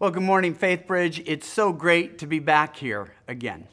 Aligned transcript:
Well, 0.00 0.10
good 0.10 0.22
morning, 0.22 0.54
Faith 0.54 0.86
Bridge. 0.86 1.22
It's 1.26 1.46
so 1.46 1.74
great 1.74 2.20
to 2.20 2.26
be 2.26 2.38
back 2.38 2.74
here 2.74 3.12
again. 3.28 3.68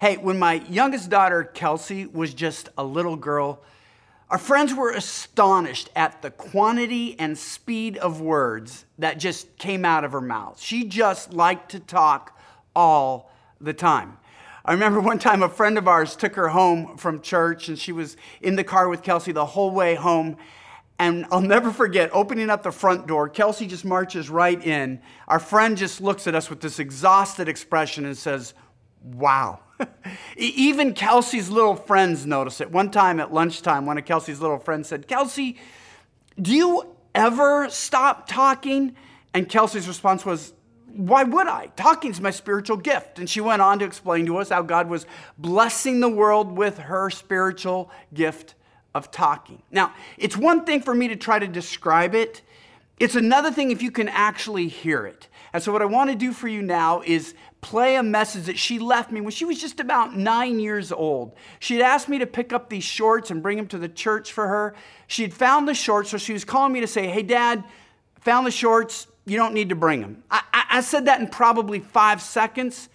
Hey, 0.00 0.16
when 0.16 0.38
my 0.38 0.54
youngest 0.70 1.10
daughter, 1.10 1.44
Kelsey, 1.44 2.06
was 2.06 2.32
just 2.32 2.70
a 2.78 2.82
little 2.82 3.16
girl, 3.16 3.60
our 4.30 4.38
friends 4.38 4.72
were 4.72 4.90
astonished 4.90 5.90
at 5.94 6.22
the 6.22 6.30
quantity 6.30 7.14
and 7.20 7.36
speed 7.36 7.98
of 7.98 8.22
words 8.22 8.86
that 8.98 9.18
just 9.18 9.58
came 9.58 9.84
out 9.84 10.02
of 10.02 10.12
her 10.12 10.22
mouth. 10.22 10.58
She 10.58 10.84
just 10.84 11.34
liked 11.34 11.72
to 11.72 11.78
talk 11.78 12.40
all 12.74 13.30
the 13.60 13.74
time. 13.74 14.16
I 14.64 14.72
remember 14.72 14.98
one 14.98 15.18
time 15.18 15.42
a 15.42 15.50
friend 15.50 15.76
of 15.76 15.86
ours 15.86 16.16
took 16.16 16.36
her 16.36 16.48
home 16.48 16.96
from 16.96 17.20
church 17.20 17.68
and 17.68 17.78
she 17.78 17.92
was 17.92 18.16
in 18.40 18.56
the 18.56 18.64
car 18.64 18.88
with 18.88 19.02
Kelsey 19.02 19.32
the 19.32 19.44
whole 19.44 19.72
way 19.72 19.94
home. 19.94 20.38
And 20.98 21.26
I'll 21.32 21.40
never 21.40 21.72
forget 21.72 22.10
opening 22.12 22.50
up 22.50 22.62
the 22.62 22.70
front 22.70 23.06
door. 23.06 23.28
Kelsey 23.28 23.66
just 23.66 23.84
marches 23.84 24.30
right 24.30 24.64
in. 24.64 25.00
Our 25.26 25.40
friend 25.40 25.76
just 25.76 26.00
looks 26.00 26.26
at 26.26 26.34
us 26.34 26.48
with 26.48 26.60
this 26.60 26.78
exhausted 26.78 27.48
expression 27.48 28.04
and 28.04 28.16
says, 28.16 28.54
Wow. 29.02 29.60
Even 30.36 30.94
Kelsey's 30.94 31.50
little 31.50 31.76
friends 31.76 32.24
notice 32.24 32.60
it. 32.60 32.70
One 32.70 32.90
time 32.90 33.20
at 33.20 33.34
lunchtime, 33.34 33.86
one 33.86 33.98
of 33.98 34.04
Kelsey's 34.04 34.40
little 34.40 34.58
friends 34.58 34.88
said, 34.88 35.06
Kelsey, 35.06 35.58
do 36.40 36.54
you 36.54 36.86
ever 37.14 37.68
stop 37.68 38.26
talking? 38.26 38.96
And 39.34 39.48
Kelsey's 39.48 39.86
response 39.86 40.24
was, 40.24 40.54
why 40.86 41.24
would 41.24 41.48
I? 41.48 41.66
Talking's 41.76 42.20
my 42.20 42.30
spiritual 42.30 42.76
gift. 42.76 43.18
And 43.18 43.28
she 43.28 43.40
went 43.40 43.60
on 43.60 43.80
to 43.80 43.84
explain 43.84 44.26
to 44.26 44.38
us 44.38 44.48
how 44.48 44.62
God 44.62 44.88
was 44.88 45.06
blessing 45.36 46.00
the 46.00 46.08
world 46.08 46.56
with 46.56 46.78
her 46.78 47.10
spiritual 47.10 47.90
gift 48.12 48.54
of 48.94 49.10
talking. 49.10 49.62
Now, 49.70 49.92
it's 50.16 50.36
one 50.36 50.64
thing 50.64 50.80
for 50.80 50.94
me 50.94 51.08
to 51.08 51.16
try 51.16 51.38
to 51.38 51.48
describe 51.48 52.14
it, 52.14 52.42
it's 53.00 53.16
another 53.16 53.50
thing 53.50 53.72
if 53.72 53.82
you 53.82 53.90
can 53.90 54.08
actually 54.08 54.68
hear 54.68 55.04
it. 55.04 55.28
And 55.52 55.62
so, 55.62 55.72
what 55.72 55.82
I 55.82 55.86
want 55.86 56.10
to 56.10 56.16
do 56.16 56.32
for 56.32 56.46
you 56.46 56.62
now 56.62 57.02
is 57.04 57.34
play 57.60 57.96
a 57.96 58.02
message 58.02 58.44
that 58.44 58.58
she 58.58 58.78
left 58.78 59.10
me 59.10 59.20
when 59.20 59.32
she 59.32 59.44
was 59.44 59.60
just 59.60 59.80
about 59.80 60.16
nine 60.16 60.60
years 60.60 60.92
old. 60.92 61.34
She 61.58 61.74
had 61.76 61.82
asked 61.82 62.08
me 62.08 62.18
to 62.18 62.26
pick 62.26 62.52
up 62.52 62.70
these 62.70 62.84
shorts 62.84 63.30
and 63.30 63.42
bring 63.42 63.56
them 63.56 63.66
to 63.68 63.78
the 63.78 63.88
church 63.88 64.32
for 64.32 64.46
her. 64.46 64.74
She 65.06 65.22
had 65.22 65.34
found 65.34 65.66
the 65.66 65.74
shorts, 65.74 66.10
so 66.10 66.18
she 66.18 66.32
was 66.32 66.44
calling 66.44 66.72
me 66.72 66.80
to 66.80 66.86
say, 66.86 67.08
Hey, 67.08 67.22
Dad, 67.22 67.64
found 68.20 68.46
the 68.46 68.52
shorts. 68.52 69.06
You 69.26 69.36
don't 69.36 69.54
need 69.54 69.70
to 69.70 69.74
bring 69.74 70.02
them. 70.02 70.22
I, 70.30 70.42
I, 70.52 70.64
I 70.70 70.80
said 70.82 71.06
that 71.06 71.20
in 71.20 71.28
probably 71.28 71.80
five 71.80 72.20
seconds. 72.20 72.88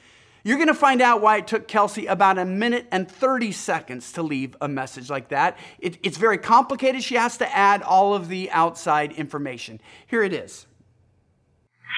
You're 0.44 0.58
going 0.58 0.68
to 0.68 0.74
find 0.74 1.02
out 1.02 1.22
why 1.22 1.38
it 1.38 1.48
took 1.48 1.68
Kelsey 1.68 2.06
about 2.06 2.38
a 2.38 2.46
minute 2.46 2.88
and 2.92 3.10
30 3.10 3.52
seconds 3.52 4.12
to 4.14 4.24
leave 4.24 4.56
a 4.62 4.68
message 4.68 5.10
like 5.10 5.30
that. 5.30 5.58
It, 5.80 5.98
it's 6.02 6.18
very 6.18 6.38
complicated. 6.38 7.04
She 7.04 7.16
has 7.16 7.38
to 7.38 7.56
add 7.56 7.82
all 7.84 8.14
of 8.14 8.30
the 8.30 8.50
outside 8.52 9.12
information. 9.12 9.82
Here 10.08 10.24
it 10.24 10.34
is. 10.34 10.66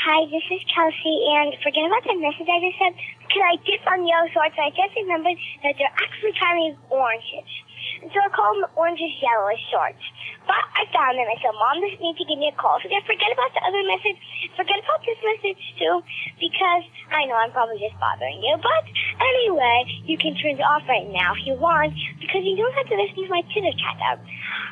Hi, 0.06 0.26
this 0.26 0.42
is 0.50 0.66
Kelsey, 0.74 1.18
and 1.30 1.54
forget 1.62 1.86
about 1.86 2.02
the 2.02 2.18
message 2.18 2.50
I 2.50 2.58
just 2.58 2.80
said. 2.82 2.94
Can 3.30 3.44
I 3.46 3.56
dip 3.62 3.86
on 3.86 4.08
yellow 4.08 4.28
shorts? 4.34 4.58
I 4.58 4.72
just 4.72 4.96
remembered 4.98 5.38
that 5.62 5.76
they're 5.78 5.94
actually 6.02 6.34
kind 6.42 6.74
of 6.74 6.80
oranges. 6.90 7.46
So 8.02 8.18
I 8.18 8.30
call 8.34 8.58
them 8.58 8.66
oranges 8.74 9.14
yellow 9.22 9.54
shorts. 9.70 10.02
But 10.50 10.58
I 10.74 10.90
found 10.90 11.22
them. 11.22 11.30
I 11.30 11.38
said, 11.38 11.54
Mom 11.54 11.78
just 11.86 12.02
need 12.02 12.18
to 12.18 12.26
give 12.26 12.42
me 12.42 12.50
a 12.50 12.56
call. 12.58 12.82
So 12.82 12.90
just 12.90 13.06
forget 13.06 13.30
about 13.30 13.54
the 13.54 13.62
other 13.62 13.86
message. 13.86 14.18
Forget 14.58 14.82
about 14.82 15.06
this 15.06 15.22
message 15.22 15.62
too, 15.78 16.02
because 16.42 16.84
I 17.14 17.30
know 17.30 17.38
I'm 17.38 17.54
probably 17.54 17.78
just 17.78 17.94
bothering 18.02 18.42
you. 18.42 18.58
But 18.58 18.86
anyway, 19.22 19.86
you 20.10 20.18
can 20.18 20.34
turn 20.34 20.58
it 20.58 20.66
off 20.66 20.82
right 20.90 21.06
now 21.14 21.38
if 21.38 21.46
you 21.46 21.54
want, 21.62 21.94
because 22.18 22.42
you 22.42 22.58
don't 22.58 22.74
have 22.74 22.90
to 22.90 22.98
listen 22.98 23.22
to 23.22 23.30
my 23.30 23.46
Twitter 23.54 23.74
chat 23.78 24.02
out. 24.02 24.20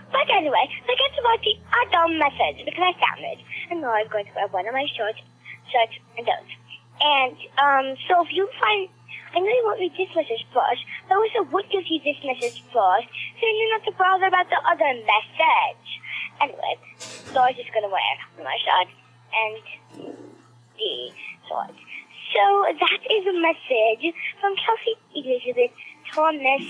But 0.10 0.26
anyway, 0.34 0.66
forget 0.90 1.14
about 1.22 1.40
the 1.46 1.56
other 1.86 2.18
message, 2.18 2.66
because 2.66 2.82
I 2.82 2.94
found 2.98 3.22
it. 3.22 3.40
And 3.70 3.86
now 3.86 3.94
I'm 3.94 4.10
going 4.10 4.26
to 4.26 4.34
wear 4.34 4.50
one 4.50 4.66
of 4.66 4.74
my 4.74 4.90
shorts, 4.98 5.22
shirts, 5.70 5.96
and 6.18 6.26
those. 6.26 6.50
And 7.00 7.38
um, 7.62 7.86
so 8.10 8.26
if 8.26 8.34
you 8.34 8.50
find 8.60 8.90
I 9.36 9.40
know 9.40 9.46
you 9.46 9.64
won't 9.66 9.80
read 9.80 9.94
this 9.94 10.10
message 10.16 10.46
first, 10.54 10.82
but 11.08 11.16
I 11.16 11.28
I 11.38 11.42
would 11.42 11.70
give 11.70 11.86
you 11.86 12.00
this 12.02 12.18
message 12.26 12.64
first, 12.74 13.08
so 13.38 13.44
you 13.46 13.70
don't 13.70 13.86
to 13.86 13.92
bother 13.98 14.26
about 14.26 14.50
the 14.50 14.58
other 14.66 14.90
message. 15.06 15.88
Anyway, 16.42 16.76
so 16.98 17.40
I 17.40 17.54
was 17.54 17.58
just 17.58 17.74
gonna 17.74 17.90
wear 17.90 18.16
my 18.42 18.58
shirt 18.58 18.90
and 19.34 19.56
the 20.78 21.14
shorts. 21.48 21.78
So 22.34 22.44
that 22.74 23.02
is 23.06 23.24
a 23.28 23.38
message 23.38 24.14
from 24.42 24.56
Kelsey 24.58 24.96
Elizabeth 25.14 25.72
Thomas, 26.14 26.64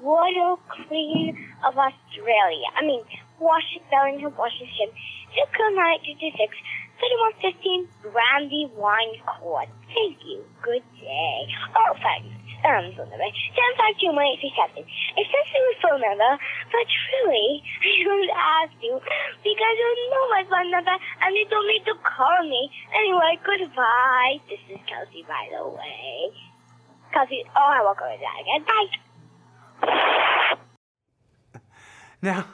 Royal 0.00 0.58
Queen 0.68 1.36
of 1.64 1.76
Australia. 1.78 2.68
I 2.76 2.84
mean, 2.84 3.04
Washington, 3.38 3.88
Bellingham, 3.90 4.36
Washington. 4.36 4.92
Zip 5.32 5.48
code 5.56 5.72
956 5.72 6.52
3115 7.02 7.88
Brandy 8.12 8.70
Wine 8.78 9.18
Court. 9.26 9.68
Thank 9.90 10.22
you. 10.22 10.44
Good 10.62 10.86
day. 11.00 11.38
Oh, 11.74 11.98
thanks. 11.98 12.30
Um, 12.62 12.94
so 12.94 13.02
anyway, 13.02 13.34
752 13.74 14.86
It 15.18 15.26
says 15.26 15.46
was 15.50 15.78
phone 15.82 15.98
number, 15.98 16.38
but 16.70 16.86
truly, 16.86 17.58
I 17.82 18.06
don't 18.06 18.30
ask 18.30 18.70
you 18.78 18.94
because 19.42 19.74
you 19.82 20.10
know 20.14 20.30
my 20.30 20.46
phone 20.46 20.70
number 20.70 20.94
and 20.94 21.34
you 21.34 21.42
don't 21.50 21.66
need 21.66 21.82
to 21.90 21.94
call 22.06 22.46
me. 22.46 22.70
Anyway, 22.94 23.34
goodbye. 23.42 24.38
This 24.46 24.62
is 24.70 24.78
Kelsey, 24.86 25.26
by 25.26 25.50
the 25.50 25.66
way. 25.66 26.30
Kelsey, 27.12 27.42
oh, 27.50 27.66
I 27.66 27.82
won't 27.82 27.98
go 27.98 28.06
with 28.06 28.22
that 28.22 28.38
again. 28.46 28.62
Bye. 28.62 29.02
Now, 32.22 32.46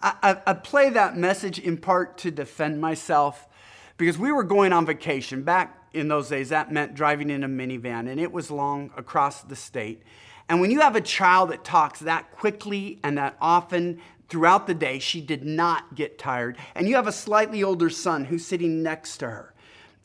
I, 0.00 0.38
I, 0.46 0.52
play 0.52 0.90
that 0.90 1.16
message 1.16 1.58
in 1.58 1.78
part 1.78 2.16
to 2.18 2.30
defend 2.30 2.80
myself 2.80 3.48
because 3.96 4.18
we 4.18 4.32
were 4.32 4.44
going 4.44 4.72
on 4.72 4.86
vacation. 4.86 5.42
Back 5.42 5.78
in 5.92 6.08
those 6.08 6.28
days, 6.28 6.48
that 6.48 6.72
meant 6.72 6.94
driving 6.94 7.30
in 7.30 7.44
a 7.44 7.48
minivan, 7.48 8.10
and 8.10 8.20
it 8.20 8.32
was 8.32 8.50
long 8.50 8.90
across 8.96 9.42
the 9.42 9.56
state. 9.56 10.02
And 10.48 10.60
when 10.60 10.70
you 10.70 10.80
have 10.80 10.96
a 10.96 11.00
child 11.00 11.50
that 11.50 11.64
talks 11.64 12.00
that 12.00 12.32
quickly 12.32 12.98
and 13.02 13.16
that 13.16 13.36
often 13.40 14.00
throughout 14.28 14.66
the 14.66 14.74
day, 14.74 14.98
she 14.98 15.20
did 15.20 15.44
not 15.44 15.94
get 15.94 16.18
tired. 16.18 16.58
And 16.74 16.88
you 16.88 16.96
have 16.96 17.06
a 17.06 17.12
slightly 17.12 17.62
older 17.62 17.88
son 17.88 18.24
who's 18.24 18.44
sitting 18.44 18.82
next 18.82 19.18
to 19.18 19.30
her. 19.30 19.54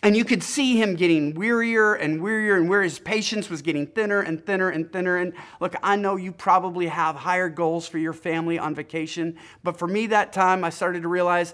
And 0.02 0.16
you 0.16 0.24
could 0.24 0.44
see 0.44 0.82
him 0.82 0.96
getting 0.96 1.34
wearier 1.34 1.94
and 2.00 2.22
wearier, 2.22 2.56
and 2.56 2.70
where 2.70 2.82
his 2.82 3.00
patience 3.00 3.50
was 3.50 3.62
getting 3.62 3.86
thinner 3.86 4.22
and 4.22 4.46
thinner 4.46 4.70
and 4.70 4.90
thinner. 4.94 5.18
And 5.18 5.34
look, 5.60 5.76
I 5.84 5.98
know 5.98 6.16
you 6.16 6.32
probably 6.32 6.88
have 6.88 7.18
higher 7.18 7.50
goals 7.50 7.86
for 7.86 7.98
your 7.98 8.14
family 8.14 8.58
on 8.58 8.76
vacation, 8.76 9.36
but 9.62 9.78
for 9.78 9.88
me 9.88 10.08
that 10.08 10.32
time, 10.32 10.64
I 10.64 10.70
started 10.70 11.02
to 11.02 11.10
realize 11.10 11.54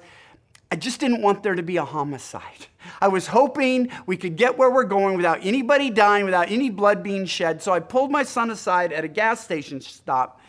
I 0.72 0.76
just 0.76 1.00
didn't 1.00 1.22
want 1.22 1.44
there 1.44 1.56
to 1.56 1.64
be 1.64 1.78
a 1.78 1.86
homicide. 1.86 2.68
I 3.00 3.08
was 3.08 3.28
hoping 3.28 3.90
we 4.06 4.18
could 4.18 4.36
get 4.36 4.58
where 4.58 4.70
we're 4.70 4.84
going 4.84 5.16
without 5.16 5.40
anybody 5.46 5.90
dying, 5.90 6.26
without 6.26 6.52
any 6.52 6.70
blood 6.70 7.04
being 7.04 7.26
shed. 7.26 7.62
So 7.62 7.72
I 7.72 7.80
pulled 7.80 8.12
my 8.12 8.24
son 8.24 8.50
aside 8.50 8.92
at 8.92 9.04
a 9.04 9.08
gas 9.08 9.44
station 9.44 9.80
stop. 9.80 10.42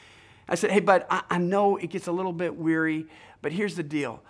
I 0.49 0.54
said, 0.54 0.71
Hey, 0.71 0.81
bud, 0.81 1.04
I, 1.10 1.22
I 1.31 1.38
know 1.38 1.77
it 1.77 1.91
gets 1.91 2.06
a 2.06 2.12
little 2.12 2.32
bit 2.32 2.56
weary, 2.56 3.06
but 3.43 3.53
here's 3.53 3.77
the 3.77 3.82
deal. 3.82 4.22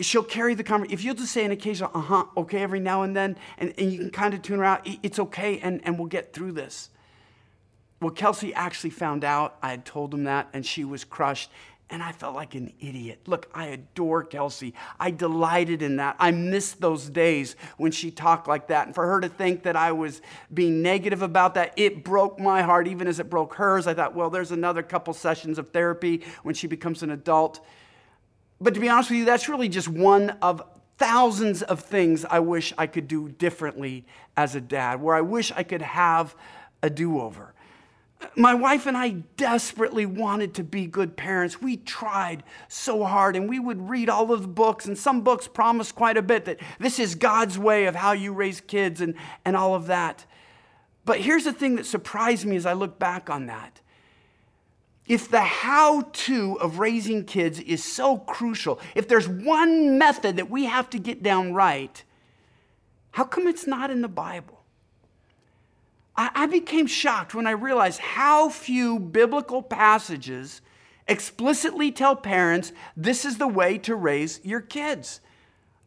She'll 0.00 0.22
carry 0.22 0.54
the 0.54 0.64
conversation. 0.64 0.98
If 0.98 1.04
you'll 1.04 1.14
just 1.14 1.32
say 1.32 1.44
an 1.44 1.50
occasional, 1.50 1.90
uh 1.94 2.00
huh, 2.00 2.24
okay, 2.36 2.62
every 2.62 2.80
now 2.80 3.02
and 3.02 3.16
then, 3.16 3.36
and, 3.58 3.72
and 3.78 3.92
you 3.92 3.98
can 3.98 4.10
kind 4.10 4.34
of 4.34 4.42
tune 4.42 4.58
her 4.58 4.64
out, 4.64 4.86
it's 5.02 5.18
okay, 5.18 5.58
and, 5.60 5.80
and 5.84 5.98
we'll 5.98 6.08
get 6.08 6.32
through 6.32 6.52
this. 6.52 6.90
Well, 8.00 8.10
Kelsey 8.10 8.52
actually 8.52 8.90
found 8.90 9.24
out 9.24 9.56
I 9.62 9.70
had 9.70 9.86
told 9.86 10.12
him 10.12 10.24
that, 10.24 10.48
and 10.52 10.66
she 10.66 10.84
was 10.84 11.02
crushed. 11.02 11.50
And 11.88 12.02
I 12.02 12.10
felt 12.10 12.34
like 12.34 12.56
an 12.56 12.72
idiot. 12.80 13.20
Look, 13.26 13.48
I 13.54 13.66
adore 13.66 14.24
Kelsey. 14.24 14.74
I 14.98 15.12
delighted 15.12 15.82
in 15.82 15.96
that. 15.96 16.16
I 16.18 16.32
missed 16.32 16.80
those 16.80 17.08
days 17.08 17.54
when 17.76 17.92
she 17.92 18.10
talked 18.10 18.48
like 18.48 18.66
that. 18.68 18.86
And 18.86 18.94
for 18.94 19.06
her 19.06 19.20
to 19.20 19.28
think 19.28 19.62
that 19.62 19.76
I 19.76 19.92
was 19.92 20.20
being 20.52 20.82
negative 20.82 21.22
about 21.22 21.54
that, 21.54 21.74
it 21.76 22.02
broke 22.02 22.40
my 22.40 22.62
heart, 22.62 22.88
even 22.88 23.06
as 23.06 23.20
it 23.20 23.30
broke 23.30 23.54
hers. 23.54 23.86
I 23.86 23.94
thought, 23.94 24.16
well, 24.16 24.30
there's 24.30 24.50
another 24.50 24.82
couple 24.82 25.14
sessions 25.14 25.58
of 25.58 25.68
therapy 25.70 26.24
when 26.42 26.56
she 26.56 26.66
becomes 26.66 27.04
an 27.04 27.12
adult. 27.12 27.64
But 28.60 28.74
to 28.74 28.80
be 28.80 28.88
honest 28.88 29.10
with 29.10 29.20
you, 29.20 29.24
that's 29.24 29.48
really 29.48 29.68
just 29.68 29.86
one 29.86 30.30
of 30.42 30.62
thousands 30.98 31.62
of 31.62 31.80
things 31.80 32.24
I 32.24 32.40
wish 32.40 32.72
I 32.76 32.88
could 32.88 33.06
do 33.06 33.28
differently 33.28 34.06
as 34.36 34.56
a 34.56 34.60
dad, 34.60 35.00
where 35.00 35.14
I 35.14 35.20
wish 35.20 35.52
I 35.52 35.62
could 35.62 35.82
have 35.82 36.34
a 36.82 36.90
do 36.90 37.20
over. 37.20 37.54
My 38.34 38.54
wife 38.54 38.86
and 38.86 38.96
I 38.96 39.10
desperately 39.36 40.06
wanted 40.06 40.54
to 40.54 40.64
be 40.64 40.86
good 40.86 41.16
parents. 41.16 41.60
We 41.60 41.76
tried 41.76 42.44
so 42.68 43.04
hard 43.04 43.36
and 43.36 43.48
we 43.48 43.58
would 43.58 43.88
read 43.88 44.08
all 44.08 44.32
of 44.32 44.42
the 44.42 44.48
books, 44.48 44.86
and 44.86 44.96
some 44.96 45.20
books 45.20 45.46
promised 45.46 45.94
quite 45.94 46.16
a 46.16 46.22
bit 46.22 46.46
that 46.46 46.60
this 46.78 46.98
is 46.98 47.14
God's 47.14 47.58
way 47.58 47.86
of 47.86 47.94
how 47.94 48.12
you 48.12 48.32
raise 48.32 48.60
kids 48.60 49.00
and, 49.00 49.14
and 49.44 49.56
all 49.56 49.74
of 49.74 49.86
that. 49.86 50.24
But 51.04 51.20
here's 51.20 51.44
the 51.44 51.52
thing 51.52 51.76
that 51.76 51.86
surprised 51.86 52.44
me 52.46 52.56
as 52.56 52.66
I 52.66 52.72
look 52.72 52.98
back 52.98 53.30
on 53.30 53.46
that. 53.46 53.80
If 55.06 55.30
the 55.30 55.40
how 55.40 56.02
to 56.12 56.58
of 56.58 56.78
raising 56.78 57.24
kids 57.24 57.60
is 57.60 57.84
so 57.84 58.18
crucial, 58.18 58.80
if 58.94 59.06
there's 59.06 59.28
one 59.28 59.98
method 59.98 60.36
that 60.36 60.50
we 60.50 60.64
have 60.64 60.90
to 60.90 60.98
get 60.98 61.22
down 61.22 61.54
right, 61.54 62.02
how 63.12 63.24
come 63.24 63.46
it's 63.46 63.66
not 63.66 63.90
in 63.90 64.02
the 64.02 64.08
Bible? 64.08 64.55
I, 66.16 66.46
became 66.46 66.86
shocked 66.86 67.34
when 67.34 67.46
I 67.46 67.50
realized 67.50 68.00
how 68.00 68.48
few 68.48 68.98
biblical 68.98 69.62
passages 69.62 70.62
explicitly 71.06 71.92
tell 71.92 72.16
parents 72.16 72.72
this 72.96 73.24
is 73.24 73.38
the 73.38 73.46
way 73.46 73.78
to 73.78 73.94
raise 73.94 74.40
your 74.42 74.60
kids. 74.60 75.20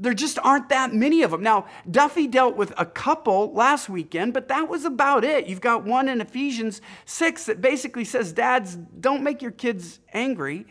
There 0.01 0.13
just 0.13 0.39
aren't 0.39 0.69
that 0.69 0.93
many 0.93 1.23
of 1.23 1.31
them. 1.31 1.43
Now, 1.43 1.65
Duffy 1.89 2.25
dealt 2.25 2.55
with 2.55 2.73
a 2.77 2.85
couple 2.85 3.51
last 3.53 3.89
weekend, 3.89 4.33
but 4.33 4.47
that 4.47 4.69
was 4.69 4.85
about 4.85 5.25
it. 5.25 5.47
You've 5.47 5.59
got 5.59 5.83
one 5.83 6.07
in 6.07 6.21
Ephesians 6.21 6.81
6 7.05 7.45
that 7.45 7.59
basically 7.59 8.05
says, 8.05 8.31
Dads, 8.31 8.75
don't 8.75 9.23
make 9.23 9.41
your 9.41 9.51
kids 9.51 9.99
angry. 10.13 10.65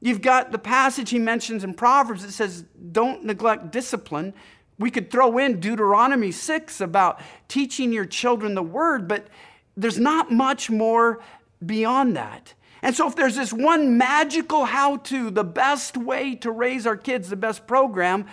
You've 0.00 0.22
got 0.22 0.52
the 0.52 0.58
passage 0.58 1.10
he 1.10 1.18
mentions 1.18 1.64
in 1.64 1.74
Proverbs 1.74 2.22
that 2.22 2.30
says, 2.30 2.64
Don't 2.92 3.24
neglect 3.24 3.72
discipline. 3.72 4.32
We 4.78 4.90
could 4.90 5.10
throw 5.10 5.38
in 5.38 5.60
Deuteronomy 5.60 6.30
6 6.30 6.80
about 6.80 7.20
teaching 7.48 7.92
your 7.92 8.04
children 8.04 8.54
the 8.54 8.62
word, 8.62 9.08
but 9.08 9.26
there's 9.76 9.98
not 9.98 10.30
much 10.30 10.70
more 10.70 11.20
beyond 11.64 12.16
that. 12.16 12.54
And 12.80 12.94
so, 12.94 13.08
if 13.08 13.16
there's 13.16 13.34
this 13.34 13.52
one 13.52 13.98
magical 13.98 14.64
how 14.64 14.98
to, 14.98 15.30
the 15.30 15.44
best 15.44 15.96
way 15.96 16.36
to 16.36 16.50
raise 16.50 16.86
our 16.86 16.96
kids, 16.96 17.28
the 17.28 17.36
best 17.36 17.66
program, 17.66 18.26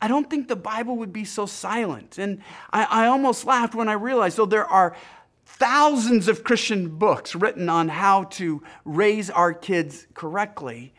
I 0.00 0.08
don't 0.08 0.28
think 0.28 0.48
the 0.48 0.56
Bible 0.56 0.96
would 0.96 1.12
be 1.12 1.24
so 1.24 1.46
silent. 1.46 2.18
And 2.18 2.42
I, 2.72 2.84
I 2.84 3.06
almost 3.06 3.44
laughed 3.44 3.74
when 3.74 3.88
I 3.88 3.92
realized, 3.92 4.36
though 4.36 4.46
there 4.46 4.66
are 4.66 4.96
thousands 5.44 6.28
of 6.28 6.44
Christian 6.44 6.98
books 6.98 7.34
written 7.34 7.68
on 7.68 7.88
how 7.88 8.24
to 8.24 8.62
raise 8.84 9.30
our 9.30 9.54
kids 9.54 10.06
correctly, 10.14 10.92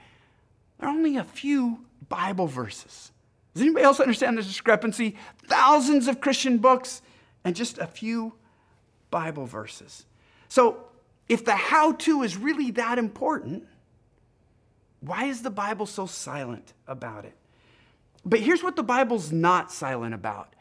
there 0.80 0.88
are 0.88 0.92
only 0.92 1.18
a 1.18 1.24
few 1.24 1.86
Bible 2.08 2.48
verses. 2.48 3.12
Does 3.58 3.64
anybody 3.64 3.86
else 3.86 4.00
understand 4.00 4.38
the 4.38 4.44
discrepancy? 4.44 5.16
Thousands 5.48 6.08
of 6.08 6.22
Christian 6.22 6.60
books 6.60 7.02
and 7.44 7.56
just 7.56 7.80
a 7.80 7.88
few 7.88 8.34
Bible 9.10 9.48
verses. 9.48 10.06
So, 10.48 10.84
if 11.28 11.44
the 11.44 11.56
how 11.56 11.94
to 11.94 12.22
is 12.22 12.38
really 12.38 12.70
that 12.72 13.00
important, 13.00 13.66
why 15.02 15.26
is 15.26 15.42
the 15.42 15.50
Bible 15.50 15.88
so 15.88 16.06
silent 16.06 16.74
about 16.88 17.26
it? 17.26 17.34
But 18.24 18.42
here's 18.42 18.62
what 18.62 18.76
the 18.76 18.84
Bible's 18.84 19.32
not 19.32 19.72
silent 19.72 20.14
about, 20.14 20.54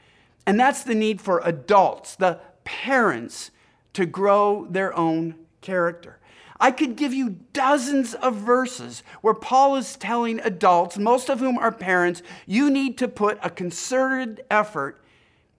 and 0.47 0.59
that's 0.59 0.83
the 0.83 0.95
need 0.95 1.21
for 1.21 1.43
adults, 1.45 2.17
the 2.17 2.41
parents, 2.65 3.51
to 3.93 4.07
grow 4.07 4.67
their 4.71 4.97
own 4.97 5.35
character. 5.61 6.19
I 6.59 6.71
could 6.71 6.97
give 6.97 7.13
you 7.13 7.37
dozens 7.53 8.15
of 8.15 8.37
verses 8.37 9.03
where 9.21 9.35
Paul 9.35 9.77
is 9.77 9.97
telling 9.97 10.41
adults, 10.41 10.99
most 10.99 11.29
of 11.29 11.41
whom 11.41 11.59
are 11.59 11.73
parents, 11.73 12.23
you 12.47 12.71
need 12.71 12.99
to 12.99 13.09
put 13.09 13.39
a 13.43 13.51
concerted 13.51 14.45
effort 14.51 15.03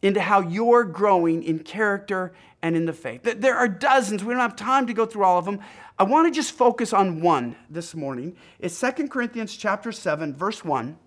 into 0.02 0.22
how 0.22 0.42
you're 0.42 0.84
growing 0.84 1.44
in 1.44 1.60
character 1.60 2.34
and 2.62 2.76
in 2.76 2.86
the 2.86 2.94
faith. 2.94 3.22
There 3.24 3.56
are 3.56 3.68
dozens. 3.68 4.24
We 4.24 4.34
don't 4.34 4.42
have 4.42 4.56
time 4.56 4.88
to 4.88 4.94
go 4.94 5.06
through 5.06 5.24
all 5.24 5.38
of 5.38 5.46
them. 5.46 5.60
I 6.00 6.04
want 6.04 6.28
to 6.28 6.36
just 6.36 6.52
focus 6.52 6.94
on 6.94 7.22
one 7.22 7.56
this 7.70 7.96
morning. 7.96 8.36
It's 8.60 8.80
2 8.80 9.08
Corinthians 9.08 9.56
chapter 9.56 9.92
7, 9.92 10.36
verse 10.36 10.64
1. 10.64 10.98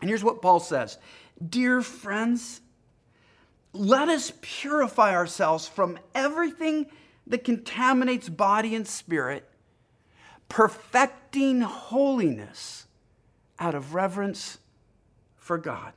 And 0.00 0.08
here's 0.08 0.24
what 0.24 0.42
Paul 0.42 0.60
says 0.60 0.98
Dear 1.48 1.82
friends, 1.82 2.60
let 3.72 4.08
us 4.08 4.32
purify 4.40 5.14
ourselves 5.14 5.68
from 5.68 5.98
everything 6.14 6.86
that 7.30 7.44
contaminates 7.44 8.28
body 8.28 8.74
and 8.74 8.86
spirit, 8.86 9.48
perfecting 10.48 11.62
holiness 11.62 12.86
out 13.58 13.74
of 13.74 13.94
reverence 13.94 14.58
for 15.36 15.56
God. 15.56 15.92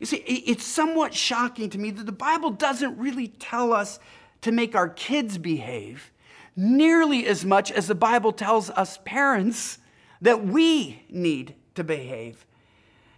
You 0.00 0.06
see, 0.06 0.16
it's 0.16 0.64
somewhat 0.64 1.14
shocking 1.14 1.70
to 1.70 1.78
me 1.78 1.90
that 1.92 2.04
the 2.04 2.12
Bible 2.12 2.50
doesn't 2.50 2.98
really 2.98 3.28
tell 3.28 3.72
us 3.72 3.98
to 4.42 4.52
make 4.52 4.74
our 4.74 4.88
kids 4.88 5.38
behave 5.38 6.12
nearly 6.54 7.26
as 7.26 7.44
much 7.44 7.70
as 7.70 7.86
the 7.86 7.94
Bible 7.94 8.32
tells 8.32 8.70
us 8.70 8.98
parents 9.04 9.78
that 10.20 10.44
we 10.44 11.02
need 11.08 11.54
to 11.76 11.84
behave. 11.84 12.44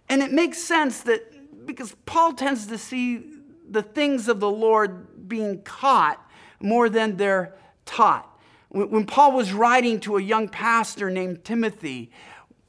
And 0.07 0.21
it 0.21 0.31
makes 0.31 0.59
sense 0.59 1.01
that 1.01 1.65
because 1.65 1.95
Paul 2.05 2.33
tends 2.33 2.67
to 2.67 2.77
see 2.77 3.23
the 3.69 3.81
things 3.81 4.27
of 4.27 4.39
the 4.39 4.49
Lord 4.49 5.27
being 5.27 5.61
caught 5.63 6.23
more 6.61 6.89
than 6.89 7.17
they're 7.17 7.53
taught. 7.85 8.27
When 8.69 9.05
Paul 9.05 9.33
was 9.33 9.51
writing 9.51 9.99
to 10.01 10.17
a 10.17 10.21
young 10.21 10.47
pastor 10.47 11.09
named 11.09 11.43
Timothy, 11.43 12.11